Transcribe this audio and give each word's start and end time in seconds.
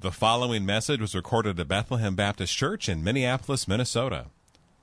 The 0.00 0.12
following 0.12 0.64
message 0.64 1.00
was 1.00 1.12
recorded 1.16 1.58
at 1.58 1.66
Bethlehem 1.66 2.14
Baptist 2.14 2.56
Church 2.56 2.88
in 2.88 3.02
Minneapolis, 3.02 3.66
Minnesota. 3.66 4.26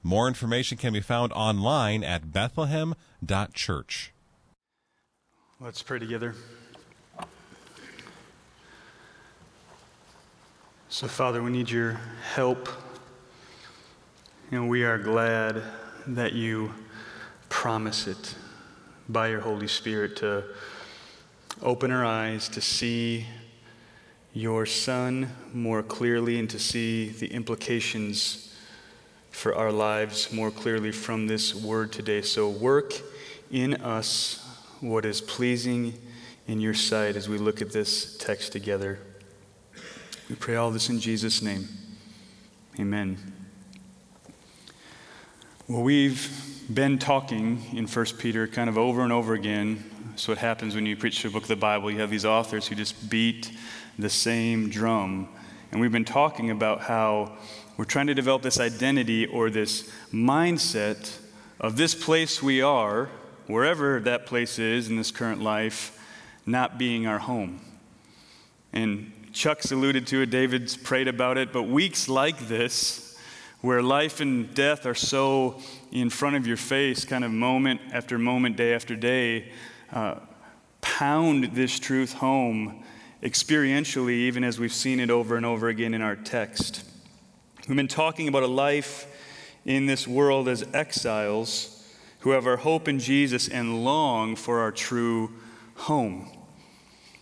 More 0.03 0.27
information 0.27 0.77
can 0.77 0.91
be 0.91 0.99
found 0.99 1.31
online 1.31 2.03
at 2.03 2.33
bethlehem.church. 2.33 4.11
Let's 5.61 5.81
pray 5.81 5.99
together. 5.99 6.35
So, 10.89 11.07
Father, 11.07 11.41
we 11.41 11.49
need 11.49 11.69
your 11.69 11.97
help. 12.33 12.67
And 14.51 14.67
we 14.67 14.83
are 14.83 14.97
glad 14.97 15.63
that 16.07 16.33
you 16.33 16.73
promise 17.47 18.05
it 18.07 18.35
by 19.07 19.29
your 19.29 19.39
Holy 19.39 19.69
Spirit 19.69 20.17
to 20.17 20.43
open 21.61 21.89
our 21.91 22.03
eyes 22.03 22.49
to 22.49 22.59
see 22.59 23.25
your 24.35 24.65
Son 24.65 25.29
more 25.53 25.81
clearly 25.81 26.37
and 26.37 26.49
to 26.49 26.59
see 26.59 27.07
the 27.07 27.27
implications 27.27 28.53
for 29.31 29.55
our 29.55 29.71
lives 29.71 30.31
more 30.31 30.51
clearly 30.51 30.91
from 30.91 31.25
this 31.25 31.55
word 31.55 31.93
today. 31.93 32.21
So, 32.21 32.49
work 32.49 32.93
in 33.49 33.75
us 33.75 34.45
what 34.81 35.05
is 35.05 35.21
pleasing 35.21 35.93
in 36.47 36.59
your 36.59 36.73
sight 36.73 37.15
as 37.15 37.29
we 37.29 37.37
look 37.37 37.61
at 37.61 37.71
this 37.71 38.17
text 38.17 38.51
together. 38.51 38.99
We 40.29 40.35
pray 40.35 40.57
all 40.57 40.69
this 40.69 40.89
in 40.89 40.99
Jesus' 40.99 41.41
name. 41.41 41.69
Amen. 42.77 43.17
Well, 45.69 45.81
we've 45.81 46.29
been 46.73 46.99
talking 46.99 47.63
in 47.73 47.87
1 47.87 48.05
Peter 48.19 48.47
kind 48.47 48.69
of 48.69 48.77
over 48.77 49.01
and 49.01 49.13
over 49.13 49.33
again. 49.33 49.83
That's 50.09 50.27
what 50.27 50.39
happens 50.39 50.75
when 50.75 50.85
you 50.85 50.97
preach 50.97 51.23
a 51.23 51.29
book 51.29 51.43
of 51.43 51.47
the 51.47 51.55
Bible. 51.55 51.89
You 51.89 52.01
have 52.01 52.09
these 52.09 52.25
authors 52.25 52.67
who 52.67 52.75
just 52.75 53.09
beat 53.09 53.51
the 53.97 54.09
same 54.09 54.69
drum. 54.69 55.29
And 55.71 55.81
we've 55.81 55.91
been 55.91 56.05
talking 56.05 56.51
about 56.51 56.81
how 56.81 57.37
we're 57.77 57.85
trying 57.85 58.07
to 58.07 58.13
develop 58.13 58.41
this 58.41 58.59
identity 58.59 59.25
or 59.25 59.49
this 59.49 59.91
mindset 60.13 61.17
of 61.59 61.77
this 61.77 61.95
place 61.95 62.41
we 62.41 62.61
are, 62.61 63.09
wherever 63.47 63.99
that 64.01 64.25
place 64.25 64.59
is 64.59 64.89
in 64.89 64.95
this 64.95 65.11
current 65.11 65.41
life, 65.41 65.99
not 66.45 66.77
being 66.77 67.07
our 67.07 67.19
home. 67.19 67.59
And 68.71 69.11
Chuck's 69.33 69.71
alluded 69.71 70.07
to 70.07 70.21
it, 70.21 70.29
David's 70.29 70.77
prayed 70.77 71.07
about 71.07 71.37
it, 71.37 71.51
but 71.51 71.63
weeks 71.63 72.07
like 72.07 72.47
this, 72.47 73.17
where 73.61 73.81
life 73.81 74.19
and 74.19 74.53
death 74.53 74.85
are 74.85 74.95
so 74.95 75.59
in 75.91 76.09
front 76.09 76.35
of 76.35 76.45
your 76.45 76.57
face, 76.57 77.03
kind 77.03 77.23
of 77.23 77.31
moment 77.31 77.81
after 77.91 78.17
moment, 78.17 78.55
day 78.55 78.73
after 78.73 78.95
day, 78.95 79.51
uh, 79.91 80.15
pound 80.81 81.55
this 81.55 81.79
truth 81.79 82.13
home 82.13 82.83
experientially, 83.25 84.11
even 84.11 84.43
as 84.43 84.59
we've 84.59 84.71
seen 84.71 84.99
it 84.99 85.09
over 85.09 85.35
and 85.35 85.45
over 85.47 85.67
again 85.67 85.95
in 85.95 86.01
our 86.03 86.15
text. 86.15 86.83
We've 87.67 87.75
been 87.75 87.87
talking 87.87 88.27
about 88.27 88.43
a 88.43 88.47
life 88.47 89.07
in 89.65 89.87
this 89.87 90.07
world 90.07 90.47
as 90.47 90.63
exiles 90.75 91.83
who 92.19 92.29
have 92.29 92.45
our 92.45 92.57
hope 92.57 92.87
in 92.87 92.99
Jesus 92.99 93.47
and 93.47 93.83
long 93.83 94.35
for 94.35 94.59
our 94.59 94.71
true 94.71 95.33
home. 95.73 96.29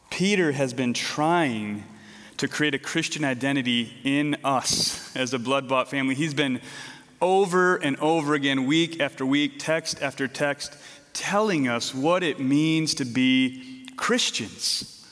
Peter 0.09 0.51
has 0.51 0.73
been 0.73 0.93
trying 0.93 1.85
to 2.35 2.49
create 2.49 2.75
a 2.75 2.79
Christian 2.79 3.23
identity 3.23 3.93
in 4.03 4.35
us 4.43 5.15
as 5.15 5.33
a 5.33 5.39
blood 5.39 5.69
bought 5.69 5.89
family. 5.89 6.15
He's 6.15 6.33
been 6.33 6.59
over 7.21 7.77
and 7.77 7.95
over 7.97 8.33
again, 8.33 8.65
week 8.65 8.99
after 8.99 9.25
week, 9.25 9.53
text 9.57 10.01
after 10.01 10.27
text, 10.27 10.75
telling 11.13 11.69
us 11.69 11.95
what 11.95 12.23
it 12.23 12.41
means 12.41 12.93
to 12.95 13.05
be 13.05 13.87
Christians. 13.95 15.02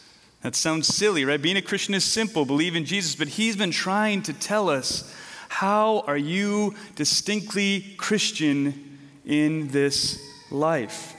That 0.42 0.56
sounds 0.56 0.88
silly, 0.88 1.24
right? 1.24 1.42
Being 1.42 1.58
a 1.58 1.62
Christian 1.62 1.94
is 1.94 2.04
simple, 2.04 2.46
believe 2.46 2.76
in 2.76 2.86
Jesus, 2.86 3.16
but 3.16 3.28
he's 3.28 3.56
been 3.56 3.72
trying 3.72 4.24
to 4.24 4.34
tell 4.34 4.70
us 4.70 5.14
how 5.50 6.00
are 6.08 6.18
you 6.18 6.76
distinctly 6.96 7.94
Christian 7.98 8.98
in 9.26 9.68
this 9.68 10.20
life? 10.50 11.16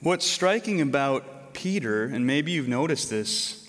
What's 0.00 0.26
striking 0.26 0.80
about 0.80 1.52
Peter, 1.52 2.04
and 2.04 2.26
maybe 2.26 2.52
you've 2.52 2.68
noticed 2.68 3.10
this, 3.10 3.68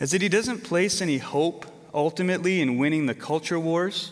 is 0.00 0.10
that 0.10 0.20
he 0.20 0.28
doesn't 0.28 0.64
place 0.64 1.00
any 1.00 1.18
hope 1.18 1.66
ultimately 1.94 2.60
in 2.60 2.76
winning 2.76 3.06
the 3.06 3.14
culture 3.14 3.60
wars. 3.60 4.10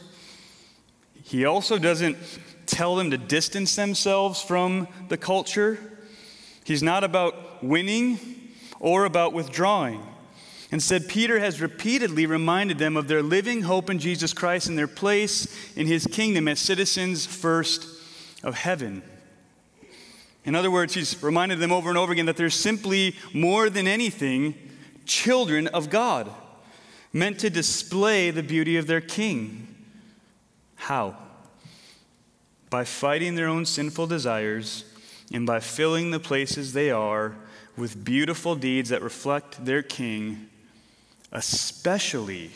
He 1.24 1.44
also 1.44 1.78
doesn't 1.78 2.16
tell 2.66 2.94
them 2.94 3.10
to 3.10 3.18
distance 3.18 3.74
themselves 3.74 4.40
from 4.40 4.86
the 5.08 5.16
culture. 5.16 5.78
He's 6.64 6.82
not 6.82 7.02
about 7.02 7.64
winning, 7.64 8.18
or 8.82 9.04
about 9.06 9.32
withdrawing. 9.32 10.04
Instead, 10.72 11.08
Peter 11.08 11.38
has 11.38 11.60
repeatedly 11.60 12.26
reminded 12.26 12.78
them 12.78 12.96
of 12.96 13.06
their 13.06 13.22
living 13.22 13.62
hope 13.62 13.88
in 13.88 13.98
Jesus 13.98 14.34
Christ 14.34 14.68
and 14.68 14.76
their 14.76 14.88
place 14.88 15.46
in 15.76 15.86
his 15.86 16.06
kingdom 16.06 16.48
as 16.48 16.58
citizens 16.58 17.24
first 17.24 17.86
of 18.42 18.54
heaven. 18.56 19.02
In 20.44 20.54
other 20.56 20.70
words, 20.70 20.94
he's 20.94 21.22
reminded 21.22 21.60
them 21.60 21.72
over 21.72 21.88
and 21.88 21.96
over 21.96 22.12
again 22.12 22.26
that 22.26 22.36
they're 22.36 22.50
simply 22.50 23.14
more 23.32 23.70
than 23.70 23.86
anything 23.86 24.54
children 25.06 25.68
of 25.68 25.88
God, 25.88 26.28
meant 27.12 27.38
to 27.40 27.50
display 27.50 28.30
the 28.30 28.42
beauty 28.42 28.76
of 28.76 28.88
their 28.88 29.00
king. 29.00 29.68
How? 30.74 31.16
By 32.70 32.84
fighting 32.84 33.36
their 33.36 33.46
own 33.46 33.66
sinful 33.66 34.08
desires 34.08 34.84
and 35.32 35.46
by 35.46 35.60
filling 35.60 36.10
the 36.10 36.18
places 36.18 36.72
they 36.72 36.90
are 36.90 37.36
with 37.76 38.04
beautiful 38.04 38.54
deeds 38.54 38.90
that 38.90 39.02
reflect 39.02 39.64
their 39.64 39.82
king, 39.82 40.48
especially 41.32 42.50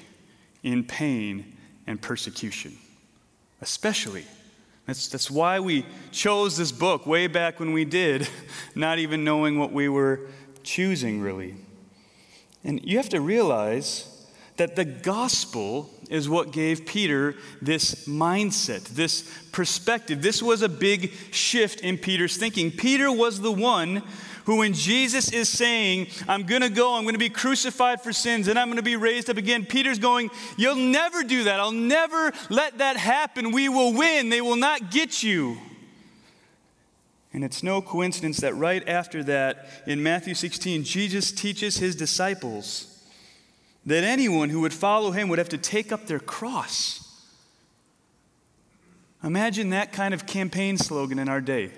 in 0.63 0.85
pain 0.85 1.57
and 1.87 2.01
persecution. 2.01 2.77
Especially. 3.61 4.25
That's, 4.87 5.09
that's 5.09 5.31
why 5.31 5.61
we 5.61 5.85
chose 6.13 6.57
this 6.57 6.71
book 6.71 7.07
way 7.07 7.27
back 7.27 7.59
when 7.59 7.73
we 7.73 7.85
did, 7.85 8.29
not 8.75 8.99
even 8.99 9.25
knowing 9.25 9.59
what 9.59 9.73
we 9.73 9.89
were 9.89 10.21
choosing, 10.63 11.21
really. 11.21 11.57
And 12.63 12.85
you 12.85 12.97
have 12.99 13.09
to 13.11 13.21
realize 13.21 14.13
that 14.57 14.77
the 14.77 14.85
gospel 14.85 15.91
is 16.09 16.29
what 16.29 16.53
gave 16.53 16.87
Peter 16.87 17.35
this 17.61 18.07
mindset, 18.07 18.85
this 18.85 19.31
perspective. 19.53 20.23
This 20.23 20.43
was 20.43 20.63
a 20.63 20.69
big 20.69 21.13
shift 21.31 21.81
in 21.81 21.99
Peter's 21.99 22.37
thinking. 22.37 22.71
Peter 22.71 23.13
was 23.13 23.41
the 23.41 23.53
one 23.53 24.03
who, 24.47 24.59
when 24.59 24.73
Jesus 24.73 25.33
is 25.33 25.49
saying, 25.49 26.07
I'm 26.29 26.45
going 26.45 26.63
to 26.63 26.69
go, 26.71 26.95
I'm 26.95 27.03
going 27.03 27.15
to 27.15 27.19
be 27.19 27.29
crucified 27.29 28.01
for 28.01 28.13
sins, 28.13 28.47
and 28.47 28.57
I'm 28.59 28.69
going 28.69 28.77
to 28.77 28.83
be 28.83 28.97
raised 28.97 29.29
up 29.29 29.37
again, 29.37 29.67
Peter's 29.67 29.99
going, 29.99 30.31
You'll 30.57 30.77
never 30.77 31.25
do 31.25 31.45
that. 31.45 31.59
I'll 31.59 31.73
never 31.73 32.33
let 32.49 32.79
that 32.79 32.97
happen. 32.97 33.51
We 33.51 33.69
will 33.69 33.93
win. 33.93 34.29
They 34.29 34.41
will 34.41 34.57
not 34.57 34.91
get 34.91 35.23
you. 35.23 35.59
And 37.33 37.45
it's 37.45 37.63
no 37.63 37.83
coincidence 37.83 38.39
that 38.39 38.55
right 38.55 38.89
after 38.89 39.23
that, 39.25 39.69
in 39.85 40.03
Matthew 40.03 40.35
16, 40.35 40.85
Jesus 40.85 41.33
teaches 41.33 41.79
his 41.79 41.97
disciples 41.97 43.05
that 43.85 44.05
anyone 44.05 44.51
who 44.51 44.61
would 44.61 44.73
follow 44.73 45.11
him 45.11 45.29
would 45.29 45.39
have 45.39 45.49
to 45.51 45.59
take 45.59 45.91
up 45.91 46.07
their 46.07 46.21
cross. 46.21 47.03
Imagine 49.25 49.71
that 49.71 49.93
kind 49.93 50.15
of 50.15 50.25
campaign 50.25 50.79
slogan 50.79 51.19
in 51.19 51.29
our 51.29 51.41
day. 51.41 51.73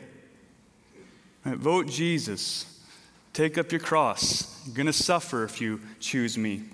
Vote 1.57 1.87
Jesus. 1.87 2.83
Take 3.33 3.57
up 3.59 3.71
your 3.71 3.81
cross. 3.81 4.63
You're 4.67 4.75
going 4.75 4.87
to 4.87 4.93
suffer 4.93 5.45
if 5.45 5.61
you 5.61 5.81
choose 6.01 6.37
me. 6.37 6.65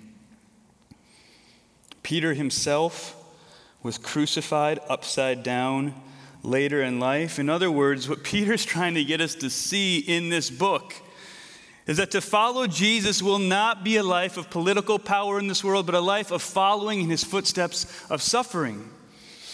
Peter 2.03 2.33
himself 2.33 3.15
was 3.83 3.97
crucified 3.97 4.79
upside 4.89 5.43
down 5.43 5.93
later 6.43 6.81
in 6.81 6.99
life. 6.99 7.39
In 7.39 7.49
other 7.49 7.69
words, 7.71 8.07
what 8.09 8.23
Peter's 8.23 8.65
trying 8.65 8.95
to 8.95 9.03
get 9.03 9.21
us 9.21 9.35
to 9.35 9.49
see 9.49 9.99
in 9.99 10.29
this 10.29 10.49
book 10.49 10.93
is 11.87 11.97
that 11.97 12.11
to 12.11 12.21
follow 12.21 12.65
Jesus 12.65 13.21
will 13.21 13.39
not 13.39 13.83
be 13.83 13.97
a 13.97 14.03
life 14.03 14.37
of 14.37 14.49
political 14.49 14.97
power 14.97 15.37
in 15.37 15.47
this 15.47 15.63
world, 15.63 15.85
but 15.85 15.93
a 15.93 15.99
life 15.99 16.31
of 16.31 16.41
following 16.41 17.01
in 17.01 17.09
his 17.09 17.23
footsteps 17.23 17.85
of 18.09 18.21
suffering. 18.21 18.89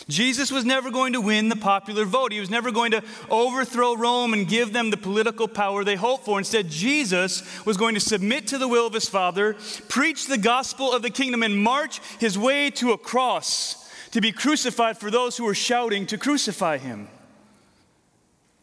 Jesus 0.07 0.51
was 0.51 0.65
never 0.65 0.91
going 0.91 1.13
to 1.13 1.21
win 1.21 1.49
the 1.49 1.55
popular 1.55 2.05
vote. 2.05 2.31
He 2.31 2.39
was 2.39 2.49
never 2.49 2.71
going 2.71 2.91
to 2.91 3.03
overthrow 3.29 3.95
Rome 3.95 4.33
and 4.33 4.47
give 4.47 4.73
them 4.73 4.89
the 4.89 4.97
political 4.97 5.47
power 5.47 5.83
they 5.83 5.95
hoped 5.95 6.25
for. 6.25 6.37
Instead, 6.37 6.69
Jesus 6.69 7.65
was 7.65 7.77
going 7.77 7.93
to 7.93 8.01
submit 8.01 8.47
to 8.47 8.57
the 8.57 8.67
will 8.67 8.87
of 8.87 8.93
his 8.93 9.07
Father, 9.07 9.55
preach 9.89 10.27
the 10.27 10.37
gospel 10.37 10.91
of 10.91 11.01
the 11.01 11.09
kingdom, 11.09 11.43
and 11.43 11.63
march 11.63 11.99
his 12.19 12.37
way 12.37 12.69
to 12.71 12.91
a 12.91 12.97
cross 12.97 13.89
to 14.11 14.21
be 14.21 14.31
crucified 14.31 14.97
for 14.97 15.09
those 15.09 15.37
who 15.37 15.45
were 15.45 15.55
shouting 15.55 16.05
to 16.07 16.17
crucify 16.17 16.77
him. 16.77 17.07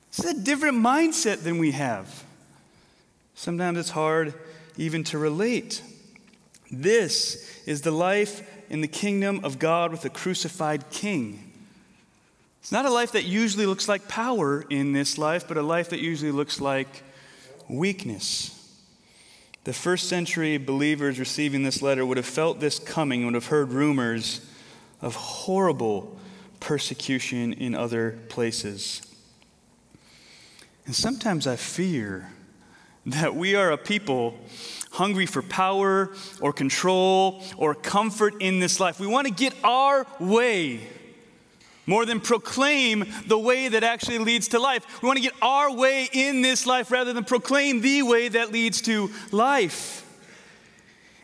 It's 0.08 0.24
a 0.24 0.34
different 0.34 0.78
mindset 0.78 1.42
than 1.42 1.58
we 1.58 1.72
have. 1.72 2.24
Sometimes 3.34 3.78
it's 3.78 3.90
hard 3.90 4.34
even 4.76 5.04
to 5.04 5.18
relate. 5.18 5.82
This 6.70 7.62
is 7.66 7.82
the 7.82 7.90
life 7.90 8.47
in 8.70 8.80
the 8.80 8.88
kingdom 8.88 9.40
of 9.44 9.58
God 9.58 9.90
with 9.90 10.04
a 10.04 10.10
crucified 10.10 10.90
king. 10.90 11.52
It's 12.60 12.72
not 12.72 12.84
a 12.84 12.90
life 12.90 13.12
that 13.12 13.24
usually 13.24 13.66
looks 13.66 13.88
like 13.88 14.08
power 14.08 14.64
in 14.68 14.92
this 14.92 15.16
life, 15.16 15.46
but 15.48 15.56
a 15.56 15.62
life 15.62 15.90
that 15.90 16.00
usually 16.00 16.32
looks 16.32 16.60
like 16.60 17.02
weakness. 17.68 18.54
the 19.68 19.74
first 19.74 20.08
century 20.08 20.56
believers 20.56 21.18
receiving 21.18 21.62
this 21.62 21.82
letter 21.82 22.06
would 22.06 22.16
have 22.16 22.24
felt 22.24 22.58
this 22.58 22.78
coming, 22.78 23.26
would 23.26 23.34
have 23.34 23.48
heard 23.48 23.70
rumors 23.70 24.40
of 25.02 25.14
horrible 25.14 26.18
persecution 26.58 27.52
in 27.52 27.74
other 27.74 28.18
places. 28.30 29.02
And 30.86 30.94
sometimes 30.94 31.46
I 31.46 31.56
fear 31.56 32.30
that 33.12 33.34
we 33.34 33.54
are 33.54 33.70
a 33.70 33.78
people 33.78 34.34
hungry 34.90 35.26
for 35.26 35.42
power 35.42 36.10
or 36.40 36.52
control 36.52 37.42
or 37.56 37.74
comfort 37.74 38.34
in 38.40 38.58
this 38.58 38.80
life. 38.80 39.00
We 39.00 39.06
want 39.06 39.26
to 39.26 39.32
get 39.32 39.54
our 39.62 40.06
way 40.18 40.80
more 41.86 42.04
than 42.04 42.20
proclaim 42.20 43.04
the 43.26 43.38
way 43.38 43.68
that 43.68 43.82
actually 43.82 44.18
leads 44.18 44.48
to 44.48 44.58
life. 44.58 45.02
We 45.02 45.06
want 45.06 45.16
to 45.16 45.22
get 45.22 45.32
our 45.40 45.72
way 45.72 46.08
in 46.12 46.42
this 46.42 46.66
life 46.66 46.90
rather 46.90 47.14
than 47.14 47.24
proclaim 47.24 47.80
the 47.80 48.02
way 48.02 48.28
that 48.28 48.52
leads 48.52 48.82
to 48.82 49.10
life. 49.32 50.04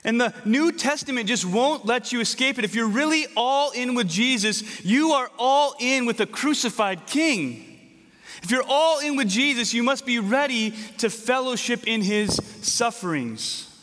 And 0.05 0.21
the 0.21 0.35
New 0.45 0.73
Testament 0.73 1.29
just 1.29 1.45
won't 1.45 1.85
let 1.85 2.13
you 2.13 2.21
escape 2.21 2.59
it. 2.59 2.65
If 2.65 2.75
you're 2.75 2.89
really 2.89 3.27
all 3.37 3.73
in 3.73 3.95
with 3.95 4.09
Jesus, 4.09 4.85
you 4.85 5.13
are 5.13 5.31
all 5.39 5.75
in 5.81 6.07
with 6.07 6.21
a 6.21 6.27
crucified 6.27 7.07
king. 7.07 7.74
If 8.45 8.51
you're 8.51 8.63
all 8.69 8.99
in 8.99 9.17
with 9.17 9.31
Jesus, 9.31 9.73
you 9.73 9.83
must 9.83 10.05
be 10.05 10.19
ready 10.19 10.73
to 10.99 11.09
fellowship 11.09 11.87
in 11.87 12.03
his 12.03 12.35
sufferings. 12.61 13.75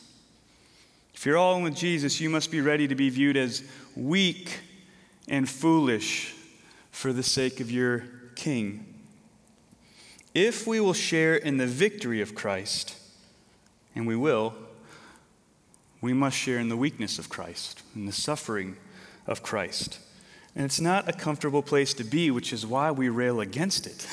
If 1.16 1.26
you're 1.26 1.36
all 1.36 1.56
in 1.56 1.64
with 1.64 1.76
Jesus, 1.76 2.22
you 2.22 2.30
must 2.30 2.52
be 2.52 2.62
ready 2.62 2.88
to 2.88 2.94
be 2.94 3.10
viewed 3.10 3.38
as 3.38 3.64
weak 3.96 4.60
and 5.28 5.50
foolish 5.50 6.36
for 6.92 7.12
the 7.12 7.24
sake 7.24 7.60
of 7.60 7.72
your 7.72 8.04
king. 8.36 8.86
If 10.36 10.68
we 10.68 10.80
will 10.80 10.94
share 10.94 11.36
in 11.36 11.58
the 11.58 11.66
victory 11.66 12.22
of 12.22 12.36
Christ, 12.36 12.96
and 13.96 14.06
we 14.06 14.16
will, 14.16 14.54
we 16.02 16.14
must 16.14 16.38
share 16.38 16.60
in 16.60 16.70
the 16.70 16.78
weakness 16.78 17.18
of 17.18 17.30
Christ 17.30 17.82
in 17.96 18.06
the 18.06 18.12
suffering 18.12 18.78
of 19.26 19.42
Christ. 19.42 19.98
And 20.56 20.66
it's 20.66 20.80
not 20.80 21.10
a 21.10 21.14
comfortable 21.14 21.64
place 21.64 21.96
to 21.96 22.04
be, 22.04 22.30
which 22.30 22.54
is 22.54 22.64
why 22.64 22.92
we 22.92 23.10
rail 23.10 23.42
against 23.42 23.88
it. 23.88 24.06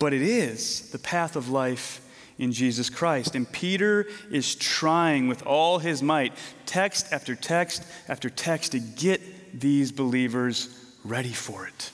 But 0.00 0.12
it 0.12 0.22
is 0.22 0.90
the 0.90 0.98
path 0.98 1.36
of 1.36 1.48
life 1.50 2.00
in 2.38 2.52
Jesus 2.52 2.88
Christ. 2.90 3.36
And 3.36 3.50
Peter 3.52 4.06
is 4.30 4.56
trying 4.56 5.28
with 5.28 5.46
all 5.46 5.78
his 5.78 6.02
might, 6.02 6.32
text 6.66 7.12
after 7.12 7.36
text 7.36 7.84
after 8.08 8.28
text, 8.28 8.72
to 8.72 8.80
get 8.80 9.20
these 9.60 9.92
believers 9.92 10.74
ready 11.04 11.32
for 11.32 11.66
it, 11.66 11.90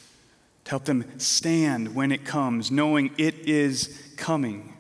to 0.64 0.70
help 0.70 0.84
them 0.84 1.04
stand 1.18 1.94
when 1.94 2.12
it 2.12 2.24
comes, 2.24 2.70
knowing 2.70 3.10
it 3.18 3.34
is 3.40 4.00
coming. 4.16 4.72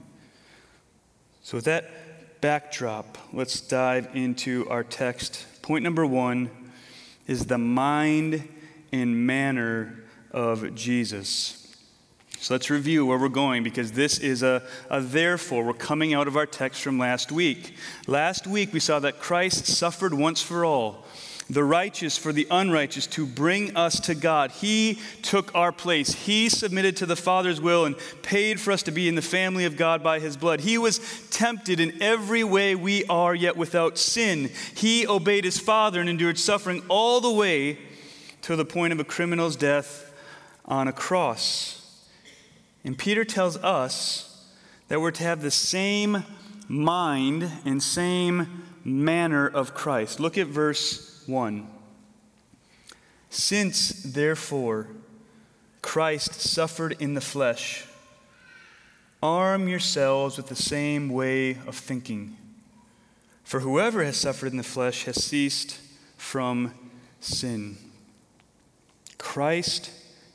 So, 1.42 1.58
with 1.58 1.64
that 1.64 2.40
backdrop, 2.40 3.18
let's 3.32 3.60
dive 3.60 4.08
into 4.14 4.68
our 4.68 4.84
text. 4.84 5.46
Point 5.62 5.82
number 5.82 6.06
one 6.06 6.48
is 7.26 7.46
the 7.46 7.58
mind 7.58 8.48
and 8.92 9.26
manner 9.26 10.04
of 10.30 10.76
Jesus. 10.76 11.55
So 12.46 12.54
let's 12.54 12.70
review 12.70 13.04
where 13.04 13.18
we're 13.18 13.28
going 13.28 13.64
because 13.64 13.90
this 13.90 14.20
is 14.20 14.44
a, 14.44 14.62
a, 14.88 15.00
therefore. 15.00 15.64
We're 15.64 15.72
coming 15.72 16.14
out 16.14 16.28
of 16.28 16.36
our 16.36 16.46
text 16.46 16.80
from 16.80 16.96
last 16.96 17.32
week. 17.32 17.74
Last 18.06 18.46
week 18.46 18.72
we 18.72 18.78
saw 18.78 19.00
that 19.00 19.18
Christ 19.18 19.66
suffered 19.66 20.14
once 20.14 20.40
for 20.40 20.64
all 20.64 21.04
the 21.50 21.64
righteous 21.64 22.16
for 22.16 22.32
the 22.32 22.46
unrighteous, 22.48 23.08
to 23.08 23.26
bring 23.26 23.76
us 23.76 23.98
to 23.98 24.14
God. 24.14 24.52
He 24.52 25.00
took 25.22 25.52
our 25.56 25.72
place. 25.72 26.12
He 26.12 26.48
submitted 26.48 26.96
to 26.98 27.06
the 27.06 27.16
Father's 27.16 27.60
will 27.60 27.84
and 27.84 27.96
paid 28.22 28.60
for 28.60 28.70
us 28.70 28.84
to 28.84 28.92
be 28.92 29.08
in 29.08 29.16
the 29.16 29.22
family 29.22 29.64
of 29.64 29.76
God 29.76 30.04
by 30.04 30.20
His 30.20 30.36
blood. 30.36 30.60
He 30.60 30.78
was 30.78 31.00
tempted 31.30 31.80
in 31.80 32.00
every 32.00 32.44
way 32.44 32.76
we 32.76 33.04
are, 33.06 33.34
yet 33.34 33.56
without 33.56 33.98
sin. 33.98 34.52
He 34.76 35.04
obeyed 35.04 35.44
His 35.44 35.58
Father 35.58 36.00
and 36.00 36.08
endured 36.08 36.38
suffering 36.38 36.84
all 36.88 37.20
the 37.20 37.32
way 37.32 37.78
to 38.42 38.54
the 38.54 38.64
point 38.64 38.92
of 38.92 39.00
a 39.00 39.04
criminal's 39.04 39.56
death 39.56 40.12
on 40.64 40.86
a 40.86 40.92
cross. 40.92 41.85
And 42.86 42.96
Peter 42.96 43.24
tells 43.24 43.56
us 43.56 44.46
that 44.86 45.00
we're 45.00 45.10
to 45.10 45.24
have 45.24 45.42
the 45.42 45.50
same 45.50 46.22
mind 46.68 47.50
and 47.64 47.82
same 47.82 48.62
manner 48.84 49.48
of 49.48 49.74
Christ. 49.74 50.20
Look 50.20 50.38
at 50.38 50.46
verse 50.46 51.24
1. 51.26 51.66
Since, 53.28 54.04
therefore, 54.04 54.86
Christ 55.82 56.34
suffered 56.34 56.96
in 57.00 57.14
the 57.14 57.20
flesh, 57.20 57.84
arm 59.20 59.66
yourselves 59.66 60.36
with 60.36 60.46
the 60.46 60.54
same 60.54 61.08
way 61.08 61.58
of 61.66 61.74
thinking. 61.74 62.36
For 63.42 63.60
whoever 63.60 64.04
has 64.04 64.16
suffered 64.16 64.52
in 64.52 64.58
the 64.58 64.62
flesh 64.62 65.06
has 65.06 65.24
ceased 65.24 65.80
from 66.16 66.72
sin. 67.18 67.78
Christ 69.18 69.90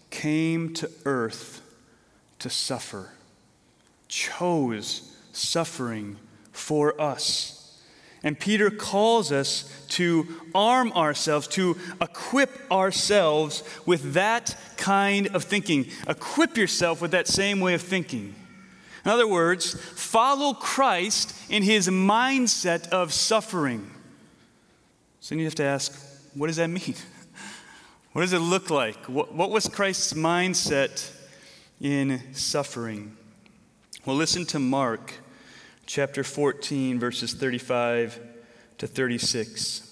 came 0.09 0.73
to 0.73 0.91
earth 1.05 1.60
to 2.41 2.49
suffer, 2.49 3.09
chose 4.07 5.15
suffering 5.31 6.17
for 6.51 6.99
us. 6.99 7.79
And 8.23 8.39
Peter 8.39 8.69
calls 8.69 9.31
us 9.31 9.85
to 9.89 10.27
arm 10.53 10.91
ourselves, 10.93 11.47
to 11.49 11.77
equip 11.99 12.71
ourselves 12.71 13.63
with 13.85 14.13
that 14.13 14.55
kind 14.77 15.27
of 15.35 15.43
thinking. 15.43 15.87
Equip 16.07 16.55
yourself 16.55 17.01
with 17.01 17.11
that 17.11 17.27
same 17.27 17.59
way 17.59 17.73
of 17.73 17.81
thinking. 17.81 18.35
In 19.03 19.09
other 19.09 19.27
words, 19.27 19.73
follow 19.95 20.53
Christ 20.53 21.35
in 21.49 21.63
his 21.63 21.87
mindset 21.87 22.89
of 22.89 23.11
suffering. 23.11 23.89
So 25.19 25.33
then 25.33 25.39
you 25.39 25.45
have 25.45 25.55
to 25.55 25.63
ask, 25.63 25.91
what 26.35 26.47
does 26.47 26.57
that 26.57 26.69
mean? 26.69 26.95
What 28.13 28.23
does 28.23 28.33
it 28.33 28.39
look 28.39 28.69
like? 28.69 29.05
What, 29.05 29.33
what 29.33 29.51
was 29.51 29.69
Christ's 29.69 30.11
mindset 30.11 31.09
in 31.81 32.21
suffering? 32.33 33.17
Well, 34.05 34.15
listen 34.15 34.45
to 34.47 34.59
Mark 34.59 35.13
chapter 35.87 36.23
14, 36.23 36.99
verses 36.99 37.33
35 37.33 38.19
to 38.77 38.87
36. 38.87 39.87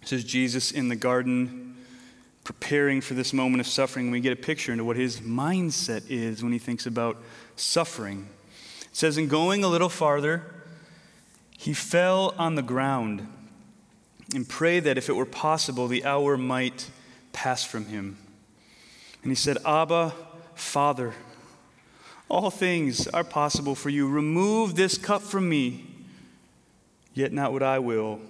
This 0.00 0.12
is 0.12 0.24
Jesus 0.24 0.72
in 0.72 0.88
the 0.88 0.96
garden 0.96 1.76
preparing 2.42 3.00
for 3.00 3.14
this 3.14 3.32
moment 3.32 3.60
of 3.60 3.66
suffering. 3.66 4.10
We 4.10 4.20
get 4.20 4.32
a 4.32 4.36
picture 4.36 4.72
into 4.72 4.84
what 4.84 4.96
his 4.96 5.20
mindset 5.20 6.02
is 6.10 6.42
when 6.42 6.52
he 6.52 6.58
thinks 6.58 6.84
about 6.84 7.16
suffering. 7.56 8.28
It 8.82 8.96
says, 8.96 9.16
In 9.16 9.28
going 9.28 9.64
a 9.64 9.68
little 9.68 9.88
farther, 9.88 10.42
he 11.56 11.72
fell 11.72 12.34
on 12.36 12.56
the 12.56 12.62
ground 12.62 13.26
and 14.34 14.48
prayed 14.48 14.84
that 14.84 14.98
if 14.98 15.08
it 15.08 15.14
were 15.14 15.24
possible, 15.24 15.86
the 15.86 16.04
hour 16.04 16.36
might 16.36 16.90
pass 17.32 17.64
from 17.64 17.86
him. 17.86 18.18
And 19.22 19.30
he 19.30 19.36
said, 19.36 19.56
Abba, 19.64 20.12
Father, 20.54 21.14
all 22.28 22.50
things 22.50 23.06
are 23.08 23.24
possible 23.24 23.74
for 23.74 23.90
you. 23.90 24.08
Remove 24.08 24.74
this 24.74 24.98
cup 24.98 25.22
from 25.22 25.48
me, 25.48 25.86
yet 27.12 27.32
not 27.32 27.52
what 27.52 27.62
I 27.62 27.78
will, 27.78 28.20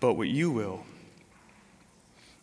but 0.00 0.14
what 0.14 0.28
you 0.28 0.50
will. 0.50 0.84